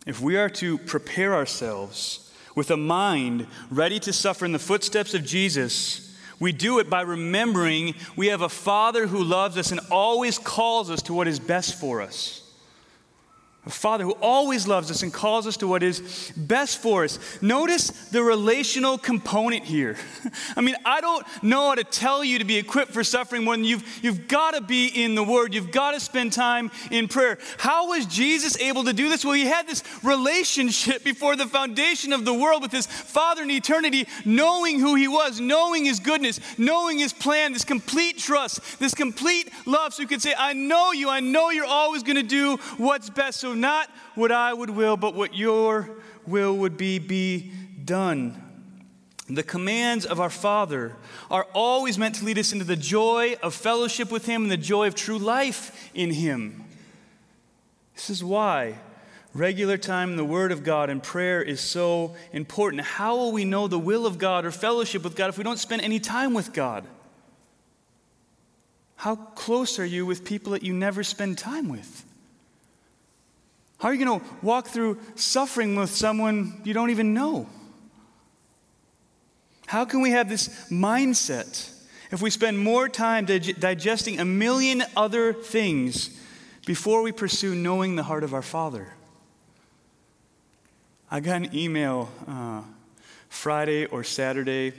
If 0.06 0.20
we 0.20 0.36
are 0.36 0.48
to 0.50 0.78
prepare 0.78 1.34
ourselves 1.34 2.32
with 2.54 2.70
a 2.70 2.76
mind 2.76 3.46
ready 3.70 4.00
to 4.00 4.12
suffer 4.12 4.44
in 4.44 4.52
the 4.52 4.58
footsteps 4.58 5.12
of 5.14 5.24
Jesus, 5.24 6.16
we 6.40 6.52
do 6.52 6.78
it 6.78 6.88
by 6.88 7.02
remembering 7.02 7.94
we 8.16 8.28
have 8.28 8.42
a 8.42 8.48
Father 8.48 9.06
who 9.06 9.22
loves 9.22 9.58
us 9.58 9.70
and 9.70 9.80
always 9.90 10.38
calls 10.38 10.90
us 10.90 11.02
to 11.02 11.14
what 11.14 11.28
is 11.28 11.38
best 11.38 11.78
for 11.78 12.00
us 12.00 12.47
a 13.66 13.70
Father 13.70 14.04
who 14.04 14.12
always 14.22 14.66
loves 14.66 14.90
us 14.90 15.02
and 15.02 15.12
calls 15.12 15.46
us 15.46 15.56
to 15.58 15.66
what 15.66 15.82
is 15.82 16.32
best 16.36 16.80
for 16.80 17.04
us. 17.04 17.18
Notice 17.42 17.90
the 18.08 18.22
relational 18.22 18.96
component 18.96 19.64
here. 19.64 19.96
I 20.56 20.60
mean, 20.60 20.76
I 20.86 21.00
don't 21.00 21.26
know 21.42 21.68
how 21.68 21.74
to 21.74 21.84
tell 21.84 22.24
you 22.24 22.38
to 22.38 22.44
be 22.44 22.56
equipped 22.56 22.92
for 22.92 23.04
suffering 23.04 23.44
more 23.44 23.56
than 23.56 23.64
you've, 23.64 23.84
you've 24.02 24.26
got 24.28 24.54
to 24.54 24.62
be 24.62 24.86
in 24.86 25.14
the 25.14 25.24
Word. 25.24 25.52
You've 25.52 25.72
got 25.72 25.92
to 25.92 26.00
spend 26.00 26.32
time 26.32 26.70
in 26.90 27.08
prayer. 27.08 27.36
How 27.58 27.88
was 27.88 28.06
Jesus 28.06 28.58
able 28.58 28.84
to 28.84 28.92
do 28.92 29.08
this? 29.08 29.24
Well, 29.24 29.34
he 29.34 29.44
had 29.44 29.66
this 29.66 29.82
relationship 30.02 31.04
before 31.04 31.36
the 31.36 31.46
foundation 31.46 32.12
of 32.12 32.24
the 32.24 32.32
world 32.32 32.62
with 32.62 32.72
his 32.72 32.86
Father 32.86 33.42
in 33.42 33.50
eternity, 33.50 34.06
knowing 34.24 34.80
who 34.80 34.94
he 34.94 35.08
was, 35.08 35.40
knowing 35.40 35.84
his 35.84 36.00
goodness, 36.00 36.40
knowing 36.56 37.00
his 37.00 37.12
plan, 37.12 37.52
this 37.52 37.64
complete 37.64 38.18
trust, 38.18 38.78
this 38.78 38.94
complete 38.94 39.50
love. 39.66 39.92
So 39.92 40.02
you 40.02 40.08
could 40.08 40.22
say, 40.22 40.32
I 40.38 40.54
know 40.54 40.92
you, 40.92 41.10
I 41.10 41.20
know 41.20 41.50
you're 41.50 41.66
always 41.66 42.02
going 42.02 42.16
to 42.16 42.22
do 42.22 42.56
what's 42.78 43.10
best. 43.10 43.40
So 43.40 43.57
not 43.58 43.90
what 44.14 44.32
I 44.32 44.52
would 44.52 44.70
will, 44.70 44.96
but 44.96 45.14
what 45.14 45.34
your 45.34 45.90
will 46.26 46.56
would 46.56 46.76
be, 46.76 46.98
be 46.98 47.52
done. 47.84 48.42
The 49.28 49.42
commands 49.42 50.06
of 50.06 50.20
our 50.20 50.30
Father 50.30 50.96
are 51.30 51.46
always 51.52 51.98
meant 51.98 52.14
to 52.16 52.24
lead 52.24 52.38
us 52.38 52.52
into 52.52 52.64
the 52.64 52.76
joy 52.76 53.36
of 53.42 53.54
fellowship 53.54 54.10
with 54.10 54.24
Him 54.26 54.42
and 54.42 54.50
the 54.50 54.56
joy 54.56 54.86
of 54.86 54.94
true 54.94 55.18
life 55.18 55.90
in 55.94 56.12
Him. 56.12 56.64
This 57.94 58.08
is 58.08 58.24
why 58.24 58.76
regular 59.34 59.76
time 59.76 60.10
in 60.10 60.16
the 60.16 60.24
Word 60.24 60.50
of 60.50 60.64
God 60.64 60.88
and 60.88 61.02
prayer 61.02 61.42
is 61.42 61.60
so 61.60 62.16
important. 62.32 62.82
How 62.82 63.16
will 63.16 63.32
we 63.32 63.44
know 63.44 63.68
the 63.68 63.78
will 63.78 64.06
of 64.06 64.18
God 64.18 64.44
or 64.44 64.50
fellowship 64.50 65.04
with 65.04 65.14
God 65.14 65.28
if 65.28 65.36
we 65.36 65.44
don't 65.44 65.58
spend 65.58 65.82
any 65.82 66.00
time 66.00 66.32
with 66.32 66.52
God? 66.52 66.86
How 68.96 69.14
close 69.14 69.78
are 69.78 69.84
you 69.84 70.06
with 70.06 70.24
people 70.24 70.52
that 70.52 70.62
you 70.62 70.72
never 70.72 71.04
spend 71.04 71.38
time 71.38 71.68
with? 71.68 72.04
How 73.78 73.88
are 73.88 73.94
you 73.94 74.04
going 74.04 74.20
to 74.20 74.26
walk 74.42 74.68
through 74.68 74.98
suffering 75.14 75.76
with 75.76 75.90
someone 75.90 76.60
you 76.64 76.74
don't 76.74 76.90
even 76.90 77.14
know? 77.14 77.48
How 79.66 79.84
can 79.84 80.00
we 80.00 80.10
have 80.10 80.28
this 80.28 80.48
mindset 80.70 81.70
if 82.10 82.20
we 82.22 82.30
spend 82.30 82.58
more 82.58 82.88
time 82.88 83.24
dig- 83.24 83.60
digesting 83.60 84.18
a 84.18 84.24
million 84.24 84.82
other 84.96 85.32
things 85.32 86.18
before 86.66 87.02
we 87.02 87.12
pursue 87.12 87.54
knowing 87.54 87.94
the 87.94 88.02
heart 88.02 88.24
of 88.24 88.34
our 88.34 88.42
Father? 88.42 88.88
I 91.10 91.20
got 91.20 91.36
an 91.36 91.54
email 91.54 92.10
uh, 92.26 92.62
Friday 93.28 93.86
or 93.86 94.02
Saturday 94.02 94.72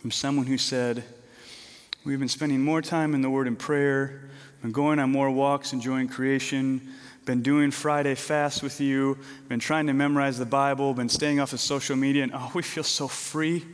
from 0.00 0.10
someone 0.10 0.46
who 0.46 0.58
said, 0.58 1.04
We've 2.04 2.18
been 2.18 2.28
spending 2.28 2.60
more 2.60 2.80
time 2.80 3.14
in 3.14 3.20
the 3.20 3.30
Word 3.30 3.48
and 3.48 3.58
prayer, 3.58 4.30
been 4.62 4.70
going 4.70 5.00
on 5.00 5.10
more 5.10 5.30
walks, 5.30 5.72
enjoying 5.72 6.08
creation, 6.08 6.94
been 7.26 7.42
doing 7.42 7.72
Friday 7.72 8.14
fast 8.14 8.62
with 8.62 8.80
you, 8.80 9.18
been 9.48 9.58
trying 9.58 9.88
to 9.88 9.92
memorize 9.92 10.38
the 10.38 10.46
Bible, 10.46 10.94
been 10.94 11.08
staying 11.08 11.40
off 11.40 11.52
of 11.52 11.60
social 11.60 11.96
media, 11.96 12.22
and 12.22 12.32
oh, 12.32 12.52
we 12.54 12.62
feel 12.62 12.84
so 12.84 13.08
free. 13.08 13.64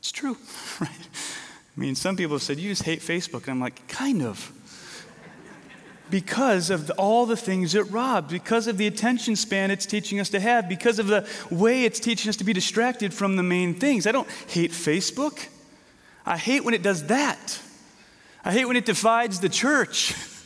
It's 0.00 0.10
true, 0.12 0.36
right? 0.80 0.90
I 0.90 1.80
mean, 1.80 1.94
some 1.94 2.16
people 2.16 2.34
have 2.34 2.42
said, 2.42 2.58
You 2.58 2.68
just 2.68 2.82
hate 2.82 3.00
Facebook. 3.00 3.42
And 3.42 3.52
I'm 3.52 3.60
like, 3.60 3.86
Kind 3.88 4.20
of. 4.20 4.52
Because 6.10 6.70
of 6.70 6.90
all 6.98 7.24
the 7.24 7.36
things 7.36 7.76
it 7.76 7.88
robs, 7.92 8.32
because 8.32 8.66
of 8.66 8.76
the 8.76 8.88
attention 8.88 9.36
span 9.36 9.70
it's 9.70 9.86
teaching 9.86 10.18
us 10.18 10.28
to 10.30 10.40
have, 10.40 10.68
because 10.68 10.98
of 10.98 11.06
the 11.06 11.24
way 11.52 11.84
it's 11.84 12.00
teaching 12.00 12.28
us 12.28 12.36
to 12.38 12.44
be 12.44 12.52
distracted 12.52 13.14
from 13.14 13.36
the 13.36 13.44
main 13.44 13.74
things. 13.74 14.08
I 14.08 14.12
don't 14.12 14.28
hate 14.48 14.72
Facebook. 14.72 15.46
I 16.26 16.36
hate 16.36 16.64
when 16.64 16.74
it 16.74 16.82
does 16.82 17.06
that. 17.06 17.60
I 18.44 18.52
hate 18.52 18.64
when 18.64 18.76
it 18.76 18.86
divides 18.86 19.38
the 19.38 19.48
church. 19.48 20.16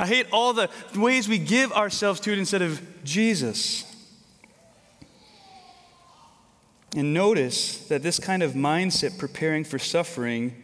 I 0.00 0.06
hate 0.06 0.26
all 0.32 0.54
the 0.54 0.70
ways 0.96 1.28
we 1.28 1.36
give 1.36 1.72
ourselves 1.72 2.20
to 2.20 2.32
it 2.32 2.38
instead 2.38 2.62
of 2.62 2.80
Jesus. 3.04 3.84
And 6.96 7.12
notice 7.12 7.86
that 7.88 8.02
this 8.02 8.18
kind 8.18 8.42
of 8.42 8.52
mindset, 8.52 9.18
preparing 9.18 9.62
for 9.62 9.78
suffering, 9.78 10.56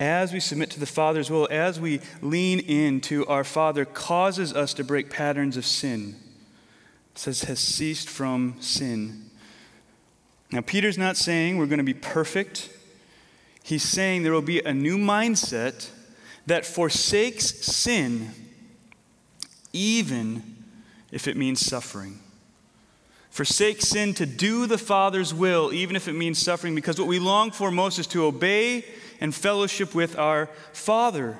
as 0.00 0.32
we 0.32 0.40
submit 0.40 0.70
to 0.70 0.80
the 0.80 0.86
Father's 0.86 1.30
will, 1.30 1.46
as 1.52 1.78
we 1.78 2.00
lean 2.20 2.58
into 2.58 3.24
our 3.26 3.44
Father, 3.44 3.84
causes 3.84 4.52
us 4.52 4.74
to 4.74 4.82
break 4.82 5.08
patterns 5.08 5.56
of 5.56 5.64
sin. 5.64 6.16
It 7.12 7.18
says, 7.18 7.42
has 7.44 7.60
ceased 7.60 8.08
from 8.08 8.56
sin. 8.60 9.30
Now, 10.50 10.62
Peter's 10.62 10.98
not 10.98 11.16
saying 11.16 11.58
we're 11.58 11.66
going 11.66 11.78
to 11.78 11.84
be 11.84 11.94
perfect. 11.94 12.70
He's 13.62 13.84
saying 13.84 14.24
there 14.24 14.32
will 14.32 14.42
be 14.42 14.58
a 14.58 14.74
new 14.74 14.98
mindset 14.98 15.90
that 16.46 16.66
forsakes 16.66 17.64
sin, 17.64 18.30
even 19.72 20.56
if 21.12 21.28
it 21.28 21.36
means 21.36 21.64
suffering. 21.64 22.20
Forsake 23.30 23.80
sin 23.80 24.12
to 24.14 24.26
do 24.26 24.66
the 24.66 24.78
Father's 24.78 25.32
will, 25.32 25.72
even 25.72 25.94
if 25.94 26.08
it 26.08 26.14
means 26.14 26.38
suffering, 26.38 26.74
because 26.74 26.98
what 26.98 27.06
we 27.08 27.18
long 27.18 27.52
for 27.52 27.70
most 27.70 27.98
is 27.98 28.06
to 28.08 28.24
obey 28.24 28.84
and 29.20 29.34
fellowship 29.34 29.94
with 29.94 30.18
our 30.18 30.48
Father. 30.72 31.38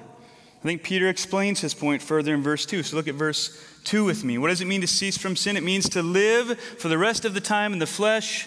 I 0.61 0.63
think 0.63 0.83
Peter 0.83 1.09
explains 1.09 1.61
his 1.61 1.75
point 1.75 2.03
further 2.03 2.35
in 2.35 2.43
verse 2.43 2.67
2. 2.67 2.83
So 2.83 2.97
look 2.97 3.09
at 3.09 3.15
verse 3.15 3.65
2 3.85 4.05
with 4.05 4.25
me. 4.25 4.39
What 4.39 4.49
does 4.49 4.61
it 4.61 4.67
mean 4.67 4.83
to 4.83 4.87
cease 4.87 5.17
from 5.17 5.35
sin? 5.35 5.57
It 5.57 5.63
means 5.63 5.89
to 5.91 6.03
live 6.03 6.61
for 6.61 6.89
the 6.89 6.99
rest 6.99 7.25
of 7.25 7.35
the 7.35 7.41
time 7.41 7.73
in 7.73 7.79
the 7.79 7.87
flesh, 7.87 8.47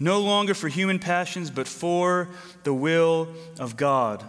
no 0.00 0.18
longer 0.20 0.54
for 0.54 0.68
human 0.68 0.98
passions, 0.98 1.50
but 1.50 1.68
for 1.68 2.28
the 2.64 2.72
will 2.72 3.28
of 3.58 3.76
God. 3.76 4.24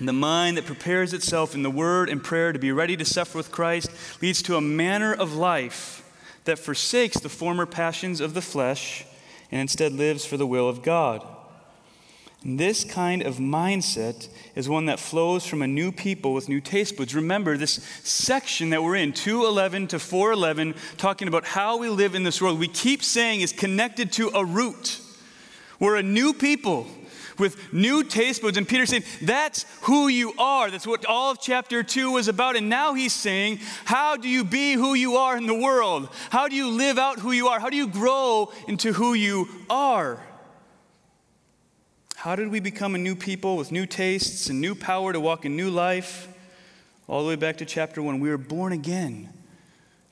The 0.00 0.12
mind 0.12 0.56
that 0.56 0.66
prepares 0.66 1.12
itself 1.12 1.54
in 1.54 1.62
the 1.62 1.70
word 1.70 2.08
and 2.08 2.22
prayer 2.22 2.52
to 2.52 2.58
be 2.58 2.70
ready 2.70 2.96
to 2.96 3.04
suffer 3.04 3.36
with 3.36 3.50
Christ 3.50 3.90
leads 4.22 4.42
to 4.42 4.56
a 4.56 4.60
manner 4.60 5.12
of 5.12 5.34
life 5.34 6.04
that 6.44 6.58
forsakes 6.58 7.18
the 7.18 7.28
former 7.28 7.66
passions 7.66 8.20
of 8.20 8.32
the 8.32 8.40
flesh 8.40 9.04
and 9.50 9.60
instead 9.60 9.92
lives 9.92 10.24
for 10.24 10.36
the 10.36 10.46
will 10.46 10.68
of 10.68 10.82
God. 10.82 11.26
And 12.44 12.60
this 12.60 12.84
kind 12.84 13.22
of 13.22 13.38
mindset 13.38 14.28
is 14.54 14.68
one 14.68 14.86
that 14.86 15.00
flows 15.00 15.44
from 15.44 15.62
a 15.62 15.66
new 15.66 15.90
people 15.90 16.32
with 16.32 16.48
new 16.48 16.60
taste 16.60 16.96
buds. 16.96 17.14
Remember 17.14 17.56
this 17.56 17.84
section 18.04 18.70
that 18.70 18.84
we're 18.84 18.94
in, 18.94 19.12
211 19.12 19.88
to 19.88 19.98
411, 19.98 20.76
talking 20.96 21.26
about 21.26 21.44
how 21.44 21.76
we 21.76 21.88
live 21.88 22.14
in 22.14 22.22
this 22.22 22.40
world. 22.40 22.60
We 22.60 22.68
keep 22.68 23.02
saying 23.02 23.40
is 23.40 23.52
connected 23.52 24.12
to 24.12 24.28
a 24.28 24.44
root. 24.44 25.00
We're 25.80 25.96
a 25.96 26.02
new 26.02 26.32
people 26.32 26.86
with 27.38 27.72
new 27.72 28.04
taste 28.04 28.42
buds. 28.42 28.56
And 28.56 28.68
Peter's 28.68 28.90
saying, 28.90 29.04
that's 29.22 29.64
who 29.82 30.08
you 30.08 30.32
are. 30.38 30.70
That's 30.70 30.86
what 30.86 31.06
all 31.06 31.30
of 31.30 31.40
chapter 31.40 31.82
2 31.82 32.12
was 32.12 32.28
about. 32.28 32.56
And 32.56 32.68
now 32.68 32.94
he's 32.94 33.12
saying, 33.12 33.60
how 33.84 34.16
do 34.16 34.28
you 34.28 34.44
be 34.44 34.74
who 34.74 34.94
you 34.94 35.16
are 35.16 35.36
in 35.36 35.46
the 35.46 35.54
world? 35.54 36.08
How 36.30 36.48
do 36.48 36.56
you 36.56 36.68
live 36.68 36.98
out 36.98 37.18
who 37.18 37.32
you 37.32 37.48
are? 37.48 37.60
How 37.60 37.70
do 37.70 37.76
you 37.76 37.88
grow 37.88 38.52
into 38.66 38.92
who 38.92 39.14
you 39.14 39.48
are? 39.70 40.20
How 42.16 42.34
did 42.34 42.48
we 42.48 42.58
become 42.58 42.94
a 42.94 42.98
new 42.98 43.14
people 43.14 43.56
with 43.56 43.70
new 43.70 43.86
tastes 43.86 44.48
and 44.48 44.60
new 44.60 44.74
power 44.74 45.12
to 45.12 45.20
walk 45.20 45.44
in 45.44 45.54
new 45.56 45.70
life? 45.70 46.28
All 47.06 47.22
the 47.22 47.28
way 47.28 47.36
back 47.36 47.58
to 47.58 47.64
chapter 47.64 48.02
1. 48.02 48.20
We 48.20 48.28
were 48.28 48.36
born 48.36 48.72
again 48.72 49.32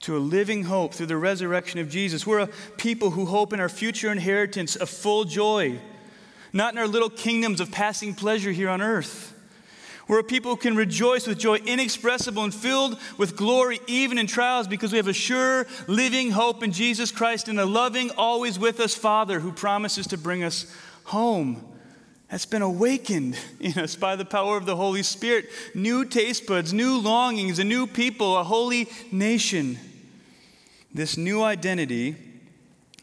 to 0.01 0.17
a 0.17 0.19
living 0.19 0.65
hope 0.65 0.95
through 0.95 1.07
the 1.07 1.17
resurrection 1.17 1.81
of 1.81 1.89
Jesus. 1.89 2.27
We're 2.27 2.41
a 2.41 2.47
people 2.77 3.11
who 3.11 3.27
hope 3.27 3.53
in 3.53 3.61
our 3.61 3.69
future 3.69 4.13
inheritance 4.13 4.77
of 4.77 4.89
full 4.89 5.25
joy 5.25 5.81
not 6.57 6.73
in 6.73 6.79
our 6.79 6.89
little 6.89 7.11
kingdoms 7.11 7.61
of 7.61 7.71
passing 7.71 8.15
pleasure 8.15 8.51
here 8.51 8.69
on 8.69 8.81
earth. 8.81 9.35
We're 10.09 10.21
a 10.21 10.25
people 10.25 10.53
who 10.53 10.57
can 10.57 10.77
rejoice 10.77 11.27
with 11.27 11.39
joy 11.39 11.57
inexpressible 11.57 12.45
and 12.45 12.55
filled 12.55 12.99
with 13.19 13.37
glory 13.37 13.81
even 13.89 14.19
in 14.19 14.29
trials 14.29 14.69
because 14.69 14.93
we 14.93 14.99
have 14.99 15.09
a 15.09 15.13
sure 15.13 15.67
living 15.89 16.31
hope 16.31 16.63
in 16.63 16.71
Jesus 16.71 17.11
Christ 17.11 17.49
and 17.49 17.59
a 17.59 17.67
loving, 17.67 18.11
always 18.11 18.59
with 18.59 18.79
us 18.79 18.95
Father 18.95 19.41
who 19.41 19.51
promises 19.51 20.07
to 20.09 20.19
bring 20.19 20.45
us 20.45 20.73
home. 21.05 21.65
That's 22.31 22.47
been 22.47 22.63
awakened 22.63 23.37
in 23.61 23.79
us 23.79 23.97
by 23.97 24.15
the 24.15 24.25
power 24.25 24.57
of 24.57 24.65
the 24.65 24.77
Holy 24.77 25.03
Spirit. 25.03 25.47
New 25.75 26.05
taste 26.05 26.47
buds, 26.47 26.73
new 26.73 26.99
longings, 26.99 27.59
a 27.59 27.65
new 27.65 27.87
people, 27.87 28.37
a 28.37 28.45
holy 28.45 28.89
nation. 29.11 29.79
This 30.95 31.17
new 31.17 31.43
identity 31.43 32.15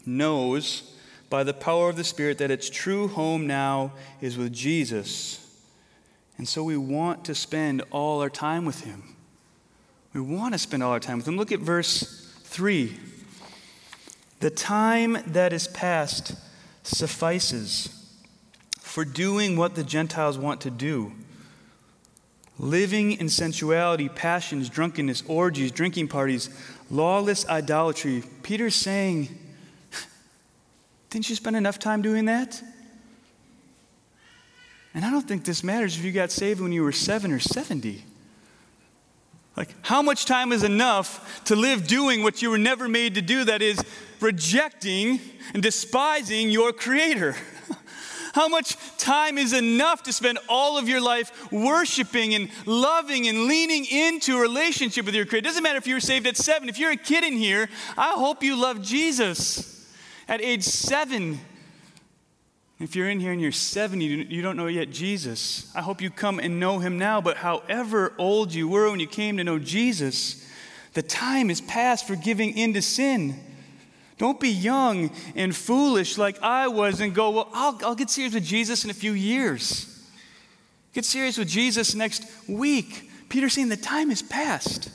knows 0.06 0.93
by 1.34 1.42
the 1.42 1.52
power 1.52 1.88
of 1.88 1.96
the 1.96 2.04
Spirit 2.04 2.38
that 2.38 2.52
its 2.52 2.70
true 2.70 3.08
home 3.08 3.44
now 3.44 3.92
is 4.20 4.38
with 4.38 4.52
Jesus. 4.52 5.44
And 6.38 6.46
so 6.46 6.62
we 6.62 6.76
want 6.76 7.24
to 7.24 7.34
spend 7.34 7.82
all 7.90 8.20
our 8.20 8.30
time 8.30 8.64
with 8.64 8.84
Him. 8.84 9.16
We 10.12 10.20
want 10.20 10.54
to 10.54 10.58
spend 10.58 10.84
all 10.84 10.92
our 10.92 11.00
time 11.00 11.16
with 11.16 11.26
Him. 11.26 11.36
Look 11.36 11.50
at 11.50 11.58
verse 11.58 12.32
3. 12.44 12.96
The 14.38 14.50
time 14.50 15.18
that 15.26 15.52
is 15.52 15.66
past 15.66 16.36
suffices 16.84 18.14
for 18.78 19.04
doing 19.04 19.56
what 19.56 19.74
the 19.74 19.82
Gentiles 19.82 20.38
want 20.38 20.60
to 20.60 20.70
do. 20.70 21.10
Living 22.60 23.10
in 23.10 23.28
sensuality, 23.28 24.08
passions, 24.08 24.68
drunkenness, 24.68 25.24
orgies, 25.26 25.72
drinking 25.72 26.06
parties, 26.06 26.48
lawless 26.92 27.44
idolatry. 27.48 28.22
Peter's 28.44 28.76
saying, 28.76 29.36
didn't 31.14 31.30
you 31.30 31.36
spend 31.36 31.54
enough 31.54 31.78
time 31.78 32.02
doing 32.02 32.24
that? 32.24 32.60
And 34.94 35.04
I 35.04 35.12
don't 35.12 35.22
think 35.22 35.44
this 35.44 35.62
matters 35.62 35.96
if 35.96 36.04
you 36.04 36.10
got 36.10 36.32
saved 36.32 36.60
when 36.60 36.72
you 36.72 36.82
were 36.82 36.90
seven 36.90 37.30
or 37.30 37.38
70. 37.38 38.02
Like, 39.56 39.72
how 39.82 40.02
much 40.02 40.24
time 40.24 40.50
is 40.50 40.64
enough 40.64 41.44
to 41.44 41.54
live 41.54 41.86
doing 41.86 42.24
what 42.24 42.42
you 42.42 42.50
were 42.50 42.58
never 42.58 42.88
made 42.88 43.14
to 43.14 43.22
do? 43.22 43.44
That 43.44 43.62
is, 43.62 43.78
rejecting 44.18 45.20
and 45.52 45.62
despising 45.62 46.50
your 46.50 46.72
Creator. 46.72 47.36
How 48.34 48.48
much 48.48 48.76
time 48.98 49.38
is 49.38 49.52
enough 49.52 50.02
to 50.04 50.12
spend 50.12 50.40
all 50.48 50.76
of 50.76 50.88
your 50.88 51.00
life 51.00 51.52
worshiping 51.52 52.34
and 52.34 52.48
loving 52.66 53.28
and 53.28 53.44
leaning 53.44 53.84
into 53.84 54.36
a 54.36 54.40
relationship 54.40 55.06
with 55.06 55.14
your 55.14 55.24
Creator? 55.24 55.46
It 55.46 55.48
doesn't 55.48 55.62
matter 55.62 55.78
if 55.78 55.86
you 55.86 55.94
were 55.94 56.00
saved 56.00 56.26
at 56.26 56.36
seven. 56.36 56.68
If 56.68 56.76
you're 56.76 56.90
a 56.90 56.96
kid 56.96 57.22
in 57.22 57.34
here, 57.34 57.68
I 57.96 58.14
hope 58.14 58.42
you 58.42 58.56
love 58.56 58.82
Jesus 58.82 59.73
at 60.28 60.40
age 60.40 60.62
seven. 60.62 61.40
If 62.80 62.96
you're 62.96 63.08
in 63.08 63.20
here 63.20 63.32
and 63.32 63.40
you're 63.40 63.52
70, 63.52 64.04
you 64.04 64.42
don't 64.42 64.56
know 64.56 64.66
yet 64.66 64.90
Jesus. 64.90 65.72
I 65.74 65.80
hope 65.80 66.02
you 66.02 66.10
come 66.10 66.40
and 66.40 66.58
know 66.58 66.80
him 66.80 66.98
now. 66.98 67.20
But 67.20 67.36
however 67.36 68.12
old 68.18 68.52
you 68.52 68.66
were 68.68 68.90
when 68.90 69.00
you 69.00 69.06
came 69.06 69.36
to 69.36 69.44
know 69.44 69.58
Jesus, 69.60 70.44
the 70.92 71.02
time 71.02 71.50
is 71.50 71.60
past 71.60 72.06
for 72.06 72.16
giving 72.16 72.56
in 72.56 72.74
to 72.74 72.82
sin. 72.82 73.36
Don't 74.18 74.38
be 74.38 74.48
young 74.48 75.10
and 75.34 75.54
foolish 75.54 76.18
like 76.18 76.40
I 76.42 76.68
was 76.68 77.00
and 77.00 77.14
go, 77.14 77.30
well, 77.30 77.48
I'll, 77.52 77.78
I'll 77.84 77.94
get 77.94 78.10
serious 78.10 78.34
with 78.34 78.44
Jesus 78.44 78.84
in 78.84 78.90
a 78.90 78.94
few 78.94 79.12
years. 79.12 79.90
Get 80.92 81.04
serious 81.04 81.36
with 81.36 81.48
Jesus 81.48 81.94
next 81.94 82.24
week. 82.48 83.10
Peter's 83.28 83.54
saying 83.54 83.68
the 83.68 83.76
time 83.76 84.10
is 84.10 84.22
past. 84.22 84.90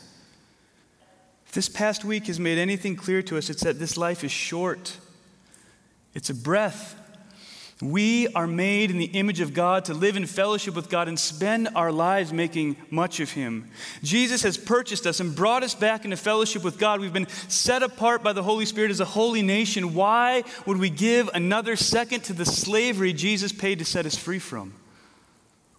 If 1.46 1.52
this 1.52 1.68
past 1.68 2.06
week 2.06 2.28
has 2.28 2.40
made 2.40 2.58
anything 2.58 2.96
clear 2.96 3.22
to 3.24 3.38
us, 3.38 3.50
it's 3.50 3.64
that 3.64 3.80
this 3.80 3.98
life 3.98 4.24
is 4.24 4.32
short. 4.32 4.98
It's 6.20 6.30
a 6.30 6.36
breath. 6.36 6.98
We 7.82 8.28
are 8.34 8.46
made 8.46 8.92
in 8.92 8.98
the 8.98 9.06
image 9.06 9.40
of 9.40 9.54
God 9.54 9.86
to 9.86 9.94
live 9.94 10.18
in 10.18 10.26
fellowship 10.26 10.76
with 10.76 10.90
God 10.90 11.08
and 11.08 11.18
spend 11.18 11.70
our 11.78 11.94
lives 11.94 12.34
making 12.34 12.76
much 12.90 13.22
of 13.22 13.32
Him. 13.32 13.72
Jesus 14.04 14.44
has 14.44 14.58
purchased 14.58 15.08
us 15.08 15.22
and 15.22 15.34
brought 15.34 15.64
us 15.64 15.76
back 15.76 16.04
into 16.04 16.18
fellowship 16.18 16.62
with 16.62 16.78
God. 16.78 17.00
We've 17.00 17.14
been 17.14 17.30
set 17.48 17.84
apart 17.84 18.22
by 18.22 18.34
the 18.34 18.44
Holy 18.44 18.66
Spirit 18.66 18.92
as 18.92 19.00
a 19.00 19.06
holy 19.06 19.42
nation. 19.42 19.94
Why 19.94 20.44
would 20.66 20.76
we 20.76 20.90
give 20.90 21.30
another 21.34 21.78
second 21.78 22.26
to 22.26 22.34
the 22.34 22.46
slavery 22.46 23.14
Jesus 23.14 23.54
paid 23.54 23.80
to 23.80 23.86
set 23.86 24.06
us 24.06 24.18
free 24.18 24.40
from? 24.40 24.74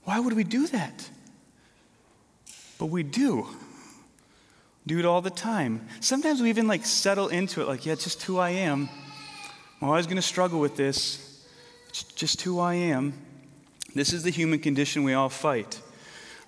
Why 0.04 0.20
would 0.20 0.32
we 0.32 0.44
do 0.44 0.68
that? 0.68 1.06
But 2.78 2.87
we 2.87 3.02
do. 3.02 3.47
Do 4.87 4.99
it 4.99 5.04
all 5.04 5.20
the 5.20 5.28
time. 5.28 5.87
Sometimes 6.00 6.40
we 6.40 6.49
even 6.49 6.66
like 6.66 6.87
settle 6.87 7.28
into 7.28 7.61
it, 7.61 7.68
like, 7.68 7.85
yeah, 7.85 7.92
it's 7.92 8.04
just 8.04 8.23
who 8.23 8.38
I 8.38 8.50
am. 8.50 8.88
I'm 9.80 9.88
always 9.88 10.06
going 10.06 10.16
to 10.16 10.22
struggle 10.22 10.60
with 10.60 10.76
this. 10.76 11.44
It's 11.88 12.02
just 12.02 12.42
who 12.42 12.60
I 12.60 12.75
am. 12.75 13.14
This 13.94 14.12
is 14.12 14.22
the 14.22 14.30
human 14.30 14.58
condition 14.58 15.02
we 15.02 15.14
all 15.14 15.28
fight. 15.28 15.80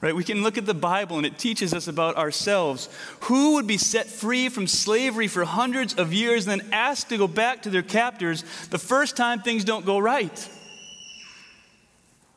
Right? 0.00 0.14
We 0.14 0.24
can 0.24 0.42
look 0.42 0.58
at 0.58 0.66
the 0.66 0.74
Bible 0.74 1.16
and 1.16 1.24
it 1.24 1.38
teaches 1.38 1.72
us 1.72 1.88
about 1.88 2.16
ourselves. 2.16 2.88
Who 3.22 3.54
would 3.54 3.66
be 3.66 3.78
set 3.78 4.06
free 4.06 4.48
from 4.48 4.66
slavery 4.66 5.28
for 5.28 5.44
hundreds 5.44 5.94
of 5.94 6.12
years 6.12 6.46
and 6.46 6.60
then 6.60 6.72
asked 6.72 7.08
to 7.08 7.16
go 7.16 7.28
back 7.28 7.62
to 7.62 7.70
their 7.70 7.82
captors 7.82 8.42
the 8.70 8.78
first 8.78 9.16
time 9.16 9.40
things 9.40 9.64
don't 9.64 9.86
go 9.86 9.98
right? 9.98 10.50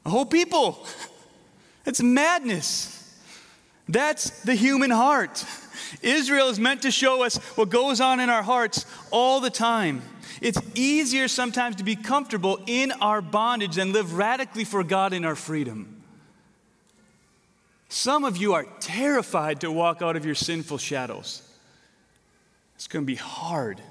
A 0.05 0.09
whole 0.09 0.25
people. 0.25 0.85
It's 1.85 2.01
madness. 2.01 2.91
That's 3.89 4.41
the 4.41 4.55
human 4.55 4.91
heart. 4.91 5.43
Israel 6.01 6.49
is 6.49 6.59
meant 6.59 6.83
to 6.83 6.91
show 6.91 7.23
us 7.23 7.37
what 7.57 7.69
goes 7.69 8.01
on 8.01 8.19
in 8.19 8.29
our 8.29 8.43
hearts 8.43 8.85
all 9.11 9.39
the 9.39 9.49
time. 9.49 10.01
It's 10.45 10.61
easier 10.75 11.27
sometimes 11.27 11.77
to 11.77 11.83
be 11.83 11.95
comfortable 11.95 12.59
in 12.67 12.91
our 12.91 13.19
bondage 13.19 13.77
than 13.77 13.93
live 13.93 14.13
radically 14.13 14.63
for 14.63 14.83
God 14.83 15.11
in 15.11 15.25
our 15.25 15.33
freedom. 15.33 16.03
Some 17.89 18.23
of 18.23 18.37
you 18.37 18.53
are 18.53 18.67
terrified 18.79 19.61
to 19.61 19.71
walk 19.71 20.03
out 20.03 20.15
of 20.15 20.23
your 20.23 20.35
sinful 20.35 20.77
shadows. 20.77 21.41
It's 22.75 22.85
going 22.85 23.03
to 23.03 23.07
be 23.07 23.15
hard. 23.15 23.81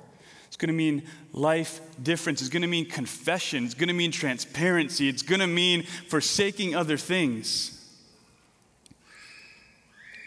It's 0.47 0.57
going 0.57 0.69
to 0.69 0.75
mean 0.75 1.03
life 1.33 1.81
difference. 2.01 2.41
It's 2.41 2.51
going 2.51 2.63
to 2.63 2.69
mean 2.69 2.89
confession. 2.89 3.65
It's 3.65 3.75
going 3.75 3.89
to 3.89 3.93
mean 3.93 4.13
transparency. 4.13 5.09
It's 5.09 5.23
going 5.23 5.41
to 5.41 5.49
mean 5.49 5.83
forsaking 6.09 6.77
other 6.77 6.99
things. 6.99 7.85